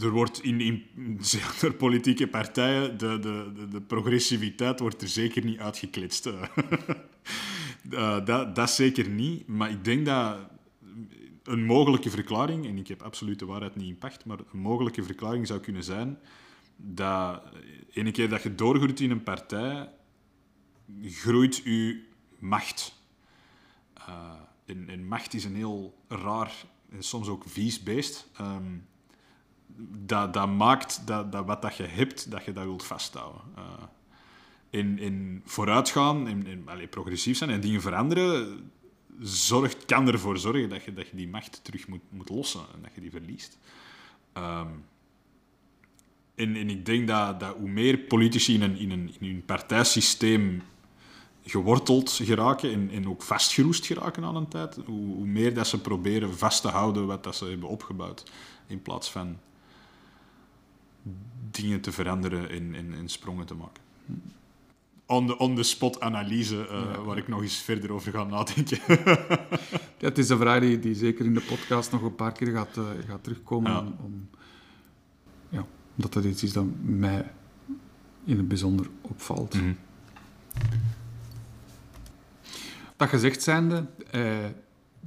er 0.00 0.10
wordt 0.10 0.42
in, 0.42 0.60
in 0.60 0.84
zeker 1.20 1.74
politieke 1.84 2.28
partijen, 2.28 2.98
de, 2.98 3.18
de, 3.18 3.68
de, 3.70 3.80
progressiviteit 3.80 4.80
wordt 4.80 5.02
er 5.02 5.08
zeker 5.08 5.44
niet 5.44 5.58
uitgeklitst. 5.58 6.26
uh, 6.26 6.42
dat, 8.24 8.54
dat 8.54 8.70
zeker 8.70 9.08
niet. 9.08 9.46
Maar 9.46 9.70
ik 9.70 9.84
denk 9.84 10.06
dat 10.06 10.38
een 11.42 11.64
mogelijke 11.64 12.10
verklaring, 12.10 12.66
en 12.66 12.78
ik 12.78 12.88
heb 12.88 13.02
absoluut 13.02 13.38
de 13.38 13.46
waarheid 13.46 13.76
niet 13.76 13.88
in 13.88 13.98
pacht, 13.98 14.24
maar 14.24 14.38
een 14.38 14.58
mogelijke 14.58 15.02
verklaring 15.02 15.46
zou 15.46 15.60
kunnen 15.60 15.84
zijn 15.84 16.18
dat 16.76 17.42
ene 17.92 18.10
keer 18.10 18.28
dat 18.28 18.42
je 18.42 18.54
doorgroeit 18.54 19.00
in 19.00 19.10
een 19.10 19.22
partij, 19.22 19.90
groeit 21.02 21.56
je 21.56 22.04
macht. 22.38 23.02
Uh, 23.98 24.32
en, 24.66 25.06
macht 25.06 25.34
is 25.34 25.44
een 25.44 25.56
heel 25.56 25.94
raar 26.08 26.52
en 26.90 27.02
soms 27.02 27.28
ook 27.28 27.44
vies 27.46 27.82
beest. 27.82 28.30
Um, 28.40 28.86
dat, 30.06 30.34
dat 30.34 30.48
maakt 30.48 31.06
dat, 31.06 31.32
dat 31.32 31.46
wat 31.46 31.62
dat 31.62 31.76
je 31.76 31.82
hebt, 31.82 32.30
dat 32.30 32.44
je 32.44 32.52
dat 32.52 32.64
wilt 32.64 32.84
vasthouden. 32.84 33.42
Uh, 33.58 33.64
in, 34.70 34.98
in 34.98 35.42
vooruitgaan, 35.44 36.28
in, 36.28 36.46
in 36.46 36.88
progressief 36.90 37.36
zijn 37.36 37.50
en 37.50 37.60
dingen 37.60 37.80
veranderen, 37.80 38.70
zorgt, 39.20 39.84
kan 39.84 40.08
ervoor 40.08 40.38
zorgen 40.38 40.68
dat 40.68 40.84
je, 40.84 40.92
dat 40.92 41.08
je 41.08 41.16
die 41.16 41.28
macht 41.28 41.64
terug 41.64 41.88
moet, 41.88 42.00
moet 42.08 42.28
lossen 42.28 42.64
en 42.74 42.82
dat 42.82 42.90
je 42.94 43.00
die 43.00 43.10
verliest. 43.10 43.58
Um, 44.34 44.84
en, 46.34 46.56
en 46.56 46.70
ik 46.70 46.86
denk 46.86 47.08
dat, 47.08 47.40
dat 47.40 47.56
hoe 47.56 47.68
meer 47.68 47.98
politici 47.98 48.54
in 48.54 48.62
een, 48.62 48.76
in 48.76 48.90
een, 48.90 49.14
in 49.18 49.26
hun 49.26 49.44
partijsysteem 49.44 50.62
geworteld 51.44 52.10
geraken 52.10 52.72
en, 52.72 52.90
en 52.90 53.08
ook 53.08 53.22
vastgeroest 53.22 53.86
geraken 53.86 54.24
aan 54.24 54.36
een 54.36 54.48
tijd, 54.48 54.78
hoe, 54.86 55.14
hoe, 55.14 55.26
meer 55.26 55.54
dat 55.54 55.66
ze 55.66 55.80
proberen 55.80 56.36
vast 56.36 56.62
te 56.62 56.68
houden 56.68 57.06
wat 57.06 57.24
dat 57.24 57.36
ze 57.36 57.44
hebben 57.44 57.68
opgebouwd, 57.68 58.30
in 58.66 58.82
plaats 58.82 59.10
van 59.10 59.38
dingen 61.50 61.80
te 61.80 61.92
veranderen 61.92 62.50
en, 62.50 62.74
en, 62.74 62.94
en 62.94 63.08
sprongen 63.08 63.46
te 63.46 63.54
maken. 63.54 63.82
on-the-spot 65.38 66.00
analyse 66.00 66.68
uh, 66.70 67.04
waar 67.04 67.16
ik 67.16 67.28
nog 67.28 67.42
eens 67.42 67.56
verder 67.56 67.92
over 67.92 68.12
ga 68.12 68.24
nadenken. 68.24 68.78
ja, 69.98 70.08
het 70.08 70.18
is 70.18 70.28
een 70.28 70.38
vraag 70.38 70.60
die, 70.60 70.78
die, 70.78 70.94
zeker 70.94 71.24
in 71.24 71.34
de 71.34 71.40
podcast 71.48 71.92
nog 71.92 72.02
een 72.02 72.14
paar 72.14 72.32
keer 72.32 72.52
gaat, 72.52 72.76
uh, 72.76 72.84
gaat 73.06 73.24
terugkomen. 73.24 73.72
Ja. 73.72 73.78
Om, 73.78 73.96
om, 74.00 74.28
ja, 75.48 75.66
omdat 75.96 76.12
dat 76.12 76.24
iets 76.24 76.42
is 76.42 76.52
dat 76.52 76.66
mij 76.82 77.30
in 78.24 78.36
het 78.36 78.48
bijzonder 78.48 78.86
opvalt. 79.00 79.54
Mm. 79.54 79.76
Dat 82.96 83.08
gezegd 83.08 83.42
zijnde, 83.42 83.86
uh, 84.14 84.44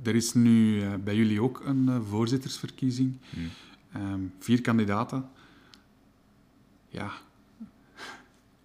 er 0.04 0.15
is 0.15 0.34
nu 0.34 0.88
bij 0.97 1.15
jullie 1.15 1.41
ook 1.41 1.62
een 1.65 2.04
voorzittersverkiezing. 2.04 3.17
Mm. 3.30 3.50
Um, 3.95 4.34
vier 4.39 4.62
kandidaten. 4.62 5.30
Ja, 6.89 7.12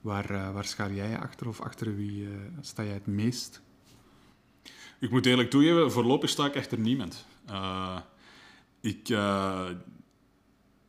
Waar, 0.02 0.30
uh, 0.30 0.50
waar 0.50 0.64
schaar 0.64 0.92
jij 0.92 1.08
je 1.08 1.18
achter 1.18 1.48
of 1.48 1.60
achter 1.60 1.96
wie 1.96 2.22
uh, 2.22 2.28
sta 2.60 2.82
jij 2.82 2.92
het 2.92 3.06
meest? 3.06 3.62
Ik 4.98 5.10
moet 5.10 5.26
eerlijk 5.26 5.50
toegeven, 5.50 5.92
voorlopig 5.92 6.30
sta 6.30 6.46
ik 6.46 6.56
achter 6.56 6.78
niemand. 6.78 7.26
Uh, 7.50 7.98
ik 8.80 9.08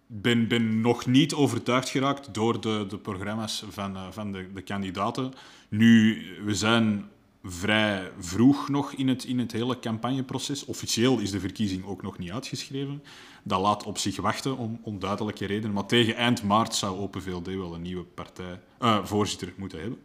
ben, 0.07 0.47
ben 0.47 0.81
nog 0.81 1.05
niet 1.05 1.33
overtuigd 1.33 1.89
geraakt 1.89 2.33
door 2.33 2.61
de, 2.61 2.85
de 2.89 2.97
programma's 2.97 3.63
van, 3.69 4.13
van 4.13 4.31
de, 4.31 4.53
de 4.53 4.61
kandidaten. 4.61 5.33
Nu, 5.69 6.23
we 6.45 6.55
zijn 6.55 7.09
vrij 7.43 8.11
vroeg 8.19 8.69
nog 8.69 8.93
in 8.93 9.07
het, 9.07 9.23
in 9.23 9.39
het 9.39 9.51
hele 9.51 9.79
campagneproces. 9.79 10.65
Officieel 10.65 11.19
is 11.19 11.31
de 11.31 11.39
verkiezing 11.39 11.85
ook 11.85 12.01
nog 12.01 12.17
niet 12.17 12.31
uitgeschreven. 12.31 13.03
Dat 13.43 13.61
laat 13.61 13.83
op 13.83 13.97
zich 13.97 14.15
wachten 14.15 14.57
om 14.57 14.79
onduidelijke 14.83 15.45
redenen. 15.45 15.73
Maar 15.73 15.85
tegen 15.85 16.15
eind 16.15 16.43
maart 16.43 16.75
zou 16.75 16.97
Open 16.97 17.21
VLD 17.21 17.45
wel 17.45 17.73
een 17.73 17.81
nieuwe 17.81 18.03
partij, 18.03 18.61
uh, 18.81 19.05
voorzitter 19.05 19.53
moeten 19.57 19.79
hebben. 19.79 19.99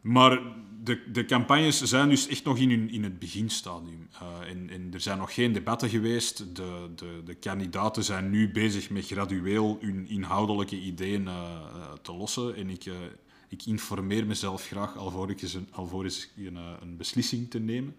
Maar 0.00 0.40
de, 0.82 1.10
de 1.12 1.24
campagnes 1.24 1.82
zijn 1.82 2.08
dus 2.08 2.28
echt 2.28 2.44
nog 2.44 2.58
in, 2.58 2.70
hun, 2.70 2.90
in 2.90 3.02
het 3.02 3.18
beginstadium. 3.18 4.08
Uh, 4.12 4.50
en, 4.50 4.90
er 4.92 5.00
zijn 5.00 5.18
nog 5.18 5.34
geen 5.34 5.52
debatten 5.52 5.88
geweest. 5.88 6.56
De, 6.56 6.90
de, 6.96 7.22
de 7.24 7.34
kandidaten 7.34 8.04
zijn 8.04 8.30
nu 8.30 8.50
bezig 8.50 8.90
met 8.90 9.06
gradueel 9.06 9.78
hun 9.80 10.08
inhoudelijke 10.08 10.80
ideeën 10.80 11.22
uh, 11.22 11.32
te 12.02 12.12
lossen. 12.14 12.56
En 12.56 12.70
ik 12.70 12.84
ik 13.48 13.66
informeer 13.66 14.26
mezelf 14.26 14.66
graag 14.66 14.96
alvorens 14.96 15.54
een, 15.54 15.68
alvorens 15.70 16.28
een, 16.36 16.56
eh, 16.56 16.72
een 16.80 16.96
beslissing 16.96 17.50
te 17.50 17.58
nemen. 17.58 17.96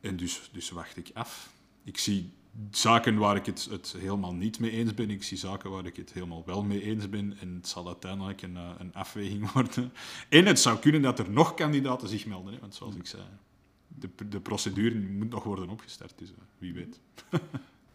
En 0.00 0.16
dus, 0.16 0.50
dus 0.52 0.70
wacht 0.70 0.96
ik 0.96 1.10
af. 1.14 1.52
Ik 1.84 1.98
zie 1.98 2.30
zaken 2.70 3.16
waar 3.16 3.36
ik 3.36 3.46
het, 3.46 3.66
het 3.70 3.94
helemaal 3.98 4.34
niet 4.34 4.58
mee 4.58 4.70
eens 4.70 4.94
ben. 4.94 5.10
Ik 5.10 5.22
zie 5.22 5.38
zaken 5.38 5.70
waar 5.70 5.86
ik 5.86 5.96
het 5.96 6.12
helemaal 6.12 6.42
wel 6.46 6.62
mee 6.62 6.82
eens 6.82 7.08
ben. 7.08 7.36
En 7.40 7.54
het 7.54 7.68
zal 7.68 7.86
uiteindelijk 7.86 8.42
een, 8.42 8.56
eh, 8.56 8.70
een 8.78 8.94
afweging 8.94 9.50
worden. 9.52 9.92
En 10.28 10.46
het 10.46 10.60
zou 10.60 10.78
kunnen 10.78 11.02
dat 11.02 11.18
er 11.18 11.30
nog 11.30 11.54
kandidaten 11.54 12.08
zich 12.08 12.26
melden. 12.26 12.52
Hè? 12.52 12.60
Want 12.60 12.74
zoals 12.74 12.94
ik 12.94 13.06
zei, 13.06 13.22
de, 13.88 14.08
de 14.28 14.40
procedure 14.40 14.98
moet 14.98 15.30
nog 15.30 15.44
worden 15.44 15.68
opgestart. 15.68 16.12
Dus 16.16 16.30
uh, 16.30 16.36
wie 16.58 16.72
weet. 16.72 17.00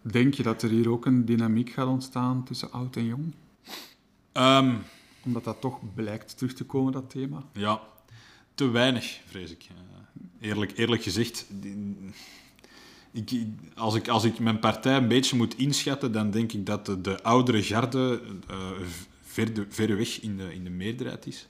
Denk 0.02 0.34
je 0.34 0.44
dat 0.44 0.62
er 0.62 0.70
hier 0.70 0.90
ook 0.90 1.06
een 1.06 1.26
dynamiek 1.26 1.70
gaat 1.70 1.88
ontstaan 1.88 2.44
tussen 2.44 2.72
oud 2.72 2.96
en 2.96 3.06
jong? 3.06 3.34
Um, 4.34 4.82
omdat 5.24 5.44
dat 5.44 5.62
toch 5.62 5.80
blijkt 5.94 6.38
terug 6.38 6.54
te 6.54 6.64
komen, 6.64 6.92
dat 6.92 7.10
thema? 7.10 7.44
Ja, 7.54 7.82
te 8.54 8.70
weinig, 8.70 9.20
vrees 9.26 9.52
ik. 9.52 9.68
Eh, 9.70 10.50
eerlijk, 10.50 10.78
eerlijk 10.78 11.04
gezegd, 11.04 11.46
ik, 13.12 13.32
als, 13.76 13.96
ik, 13.96 14.08
als 14.08 14.24
ik 14.24 14.40
mijn 14.40 14.60
partij 14.60 14.96
een 14.98 15.08
beetje 15.08 15.36
moet 15.36 15.58
inschatten, 15.58 16.12
dan 16.12 16.32
denk 16.32 16.52
ik 16.52 16.66
dat 16.66 16.86
de, 16.86 17.02
de 17.02 17.24
oudere 17.24 17.64
garde 17.64 18.22
uh, 18.52 18.58
ver, 19.24 19.66
verreweg 19.70 20.22
in 20.22 20.38
de, 20.38 20.54
in 20.54 20.64
de 20.64 20.70
meerderheid 20.70 21.26
is. 21.28 21.48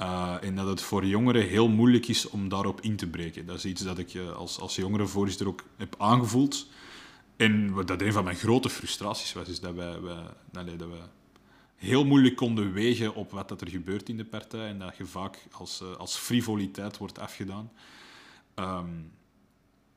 Uh, 0.00 0.34
en 0.40 0.54
dat 0.54 0.66
het 0.66 0.82
voor 0.82 1.06
jongeren 1.06 1.48
heel 1.48 1.68
moeilijk 1.68 2.08
is 2.08 2.28
om 2.28 2.48
daarop 2.48 2.80
in 2.80 2.96
te 2.96 3.06
breken. 3.06 3.46
Dat 3.46 3.56
is 3.56 3.64
iets 3.64 3.82
dat 3.82 3.98
ik 3.98 4.16
als, 4.36 4.60
als 4.60 4.80
voorzitter 5.04 5.48
ook 5.48 5.64
heb 5.76 5.94
aangevoeld. 5.98 6.66
En 7.36 7.74
dat 7.84 8.02
een 8.02 8.12
van 8.12 8.24
mijn 8.24 8.36
grote 8.36 8.70
frustraties 8.70 9.32
was, 9.32 9.48
is 9.48 9.60
dat 9.60 9.74
wij, 9.74 10.00
wij, 10.00 10.24
dat 10.52 10.88
wij 10.88 11.08
heel 11.84 12.04
moeilijk 12.04 12.36
konden 12.36 12.72
wegen 12.72 13.14
op 13.14 13.30
wat 13.30 13.48
dat 13.48 13.60
er 13.60 13.68
gebeurt 13.68 14.08
in 14.08 14.16
de 14.16 14.24
partij 14.24 14.68
en 14.68 14.78
dat 14.78 14.96
je 14.96 15.04
vaak 15.04 15.46
als, 15.50 15.80
uh, 15.82 15.96
als 15.96 16.16
frivoliteit 16.16 16.98
wordt 16.98 17.18
afgedaan. 17.18 17.72
Um, 18.54 19.12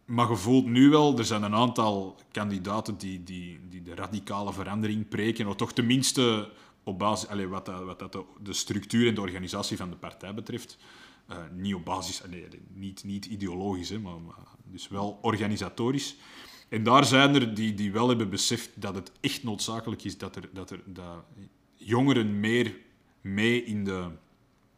maar 0.06 0.30
je 0.30 0.36
voelt 0.36 0.66
nu 0.66 0.90
wel, 0.90 1.18
er 1.18 1.26
zijn 1.26 1.44
een 1.44 1.56
aantal 1.56 2.16
kandidaten 2.32 2.98
die, 2.98 3.24
die, 3.24 3.60
die 3.70 3.82
de 3.82 3.96
radicale 3.96 4.54
verandering 4.54 5.08
preken, 5.08 5.48
of 5.48 5.56
toch 5.56 5.74
tenminste 5.74 6.52
op 6.84 7.00
basis, 7.00 7.30
allez, 7.30 7.48
wat, 7.48 7.66
dat, 7.66 7.84
wat 7.84 8.00
dat 8.00 8.18
de, 8.42 8.54
structuur 8.54 9.08
en 9.08 9.16
de 9.16 9.22
organisatie 9.22 9.78
van 9.78 9.90
de 9.90 9.96
partij 9.96 10.34
betreft, 10.34 10.78
uh, 11.30 11.38
niet 11.52 11.74
op 11.74 11.86
basis, 11.86 12.24
allez, 12.24 12.44
niet, 12.74 13.04
niet 13.04 13.26
ideologisch, 13.26 13.90
hè, 13.90 14.00
maar, 14.00 14.22
maar, 14.22 14.36
dus 14.64 14.88
wel 14.88 15.20
organisatorisch. 15.22 16.16
En 16.70 16.84
daar 16.84 17.06
zijn 17.06 17.36
er 17.36 17.54
die, 17.54 17.74
die 17.74 17.92
wel 17.92 18.08
hebben 18.08 18.30
beseft 18.30 18.70
dat 18.82 18.96
het 18.96 19.12
echt 19.20 19.44
noodzakelijk 19.44 20.04
is 20.04 20.18
dat, 20.18 20.36
er, 20.36 20.50
dat, 20.54 20.70
er, 20.70 20.82
dat 20.86 21.24
jongeren 21.78 22.40
meer 22.40 22.76
mee 23.22 23.64
in 23.64 23.84
de, 23.84 24.08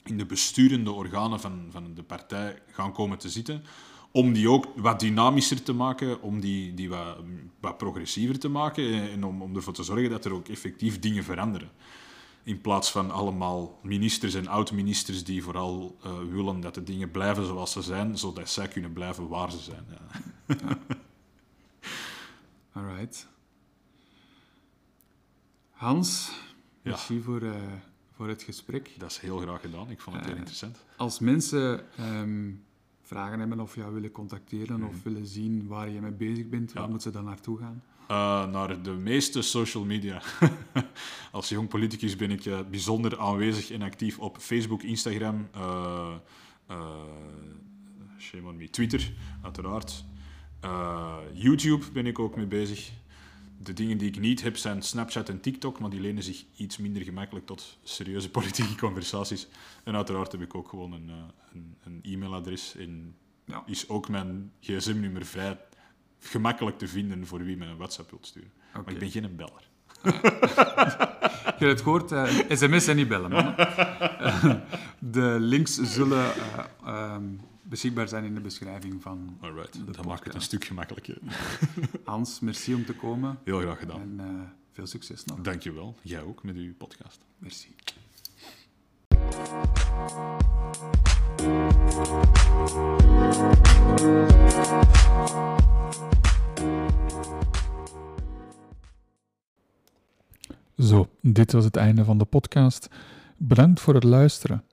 in 0.03 0.17
de 0.17 0.25
besturende 0.25 0.91
organen 0.91 1.39
van, 1.39 1.67
van 1.69 1.93
de 1.93 2.03
partij 2.03 2.61
gaan 2.71 2.93
komen 2.93 3.17
te 3.17 3.29
zitten. 3.29 3.63
Om 4.11 4.33
die 4.33 4.49
ook 4.49 4.67
wat 4.75 4.99
dynamischer 4.99 5.63
te 5.63 5.73
maken, 5.73 6.21
om 6.21 6.39
die, 6.39 6.73
die 6.73 6.89
wat, 6.89 7.17
wat 7.59 7.77
progressiever 7.77 8.39
te 8.39 8.49
maken 8.49 9.11
en 9.11 9.23
om, 9.23 9.41
om 9.41 9.55
ervoor 9.55 9.73
te 9.73 9.83
zorgen 9.83 10.09
dat 10.09 10.25
er 10.25 10.33
ook 10.33 10.47
effectief 10.47 10.99
dingen 10.99 11.23
veranderen. 11.23 11.69
In 12.43 12.61
plaats 12.61 12.91
van 12.91 13.11
allemaal 13.11 13.79
ministers 13.83 14.33
en 14.33 14.47
oud-ministers 14.47 15.23
die 15.23 15.43
vooral 15.43 15.97
uh, 16.05 16.11
willen 16.31 16.59
dat 16.59 16.73
de 16.73 16.83
dingen 16.83 17.11
blijven 17.11 17.45
zoals 17.45 17.71
ze 17.71 17.81
zijn, 17.81 18.17
zodat 18.17 18.49
zij 18.49 18.67
kunnen 18.67 18.93
blijven 18.93 19.27
waar 19.27 19.51
ze 19.51 19.59
zijn. 19.59 19.85
All 22.73 22.95
right. 22.95 23.27
Hans, 25.71 26.31
Merci 26.81 27.21
voor, 27.21 27.41
uh, 27.41 27.55
voor 28.15 28.27
het 28.27 28.43
gesprek. 28.43 28.91
Dat 28.97 29.11
is 29.11 29.17
heel 29.17 29.37
graag 29.37 29.61
gedaan. 29.61 29.89
Ik 29.89 29.99
vond 29.99 30.15
het 30.15 30.25
heel 30.25 30.33
uh, 30.33 30.39
interessant. 30.39 30.85
Als 30.97 31.19
mensen 31.19 31.85
um, 31.99 32.63
vragen 33.01 33.39
hebben 33.39 33.59
of 33.59 33.75
jou 33.75 33.93
willen 33.93 34.11
contacteren 34.11 34.79
mm. 34.79 34.87
of 34.87 35.03
willen 35.03 35.27
zien 35.27 35.67
waar 35.67 35.89
je 35.89 36.01
mee 36.01 36.11
bezig 36.11 36.49
bent, 36.49 36.73
waar 36.73 36.89
moeten 36.89 37.11
ze 37.11 37.17
dan 37.17 37.25
naartoe 37.25 37.57
gaan? 37.57 37.83
Uh, 38.11 38.51
naar 38.51 38.81
de 38.81 38.91
meeste 38.91 39.41
social 39.41 39.85
media. 39.85 40.21
Als 41.31 41.49
jong 41.49 41.67
politicus 41.67 42.15
ben 42.15 42.31
ik 42.31 42.45
uh, 42.45 42.59
bijzonder 42.69 43.19
aanwezig 43.19 43.71
en 43.71 43.81
actief 43.81 44.19
op 44.19 44.37
Facebook, 44.37 44.83
Instagram, 44.83 45.47
uh, 45.55 46.13
shame 48.19 48.47
on 48.47 48.57
me, 48.57 48.69
Twitter, 48.69 49.13
uiteraard. 49.41 50.05
YouTube 51.33 51.85
ben 51.93 52.05
ik 52.05 52.19
ook 52.19 52.35
mee 52.35 52.45
bezig 52.45 52.91
de 53.61 53.73
dingen 53.73 53.97
die 53.97 54.07
ik 54.07 54.19
niet 54.19 54.41
heb 54.41 54.57
zijn 54.57 54.81
Snapchat 54.81 55.29
en 55.29 55.41
TikTok, 55.41 55.79
maar 55.79 55.89
die 55.89 55.99
lenen 55.99 56.23
zich 56.23 56.43
iets 56.55 56.77
minder 56.77 57.03
gemakkelijk 57.03 57.45
tot 57.45 57.77
serieuze 57.83 58.29
politieke 58.39 58.75
conversaties. 58.75 59.47
En 59.83 59.95
uiteraard 59.95 60.31
heb 60.31 60.41
ik 60.41 60.55
ook 60.55 60.69
gewoon 60.69 60.91
een, 60.91 61.07
uh, 61.07 61.15
een, 61.53 61.75
een 61.83 61.99
e-mailadres 62.03 62.75
en 62.75 63.15
ja. 63.45 63.63
is 63.65 63.89
ook 63.89 64.09
mijn 64.09 64.51
gsm-nummer 64.59 65.25
vrij 65.25 65.59
gemakkelijk 66.19 66.77
te 66.77 66.87
vinden 66.87 67.27
voor 67.27 67.43
wie 67.43 67.57
me 67.57 67.65
een 67.65 67.77
WhatsApp 67.77 68.09
wilt 68.09 68.25
sturen. 68.25 68.51
Okay. 68.69 68.83
Maar 68.83 68.93
ik 68.93 68.99
ben 68.99 69.11
geen 69.11 69.35
beller. 69.35 69.67
Je 71.59 71.65
hebt 71.65 71.79
het 71.79 71.81
gehoord, 71.81 72.11
uh, 72.11 72.25
sms 72.49 72.87
en 72.87 72.95
niet 72.95 73.07
bellen. 73.07 73.55
de 74.99 75.37
links 75.39 75.75
zullen 75.75 76.31
um, 76.87 77.39
beschikbaar 77.69 78.07
zijn 78.07 78.23
in 78.23 78.33
de 78.33 78.41
beschrijving 78.41 79.01
van 79.01 79.37
Alright, 79.41 79.73
de 79.73 79.91
Dat 79.91 80.05
maakt 80.05 80.23
het 80.23 80.33
een 80.35 80.41
stuk 80.41 80.65
gemakkelijker. 80.65 81.17
Hans, 82.03 82.39
merci 82.39 82.73
om 82.73 82.85
te 82.85 82.95
komen. 82.95 83.39
Heel 83.43 83.59
graag 83.59 83.79
gedaan. 83.79 84.01
En 84.01 84.17
uh, 84.19 84.41
veel 84.71 84.87
succes 84.87 85.25
nog. 85.25 85.41
Dankjewel. 85.41 85.95
Jij 86.01 86.21
ook 86.21 86.43
met 86.43 86.55
uw 86.55 86.73
podcast. 86.73 87.19
Merci. 87.37 87.75
Zo, 100.77 101.09
dit 101.21 101.51
was 101.51 101.65
het 101.65 101.75
einde 101.75 102.03
van 102.03 102.17
de 102.17 102.25
podcast. 102.25 102.89
Bedankt 103.37 103.79
voor 103.79 103.93
het 103.93 104.03
luisteren. 104.03 104.63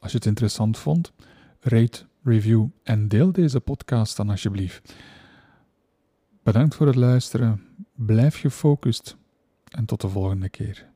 Als 0.00 0.10
je 0.10 0.16
het 0.16 0.26
interessant 0.26 0.78
vond, 0.78 1.12
rate, 1.60 2.08
review 2.30 2.66
en 2.82 3.08
deel 3.08 3.32
deze 3.32 3.60
podcast 3.60 4.16
dan 4.16 4.30
alsjeblieft. 4.30 4.94
Bedankt 6.42 6.74
voor 6.74 6.86
het 6.86 6.96
luisteren. 6.96 7.62
Blijf 7.94 8.40
gefocust 8.40 9.16
en 9.68 9.84
tot 9.84 10.00
de 10.00 10.08
volgende 10.08 10.48
keer. 10.48 10.88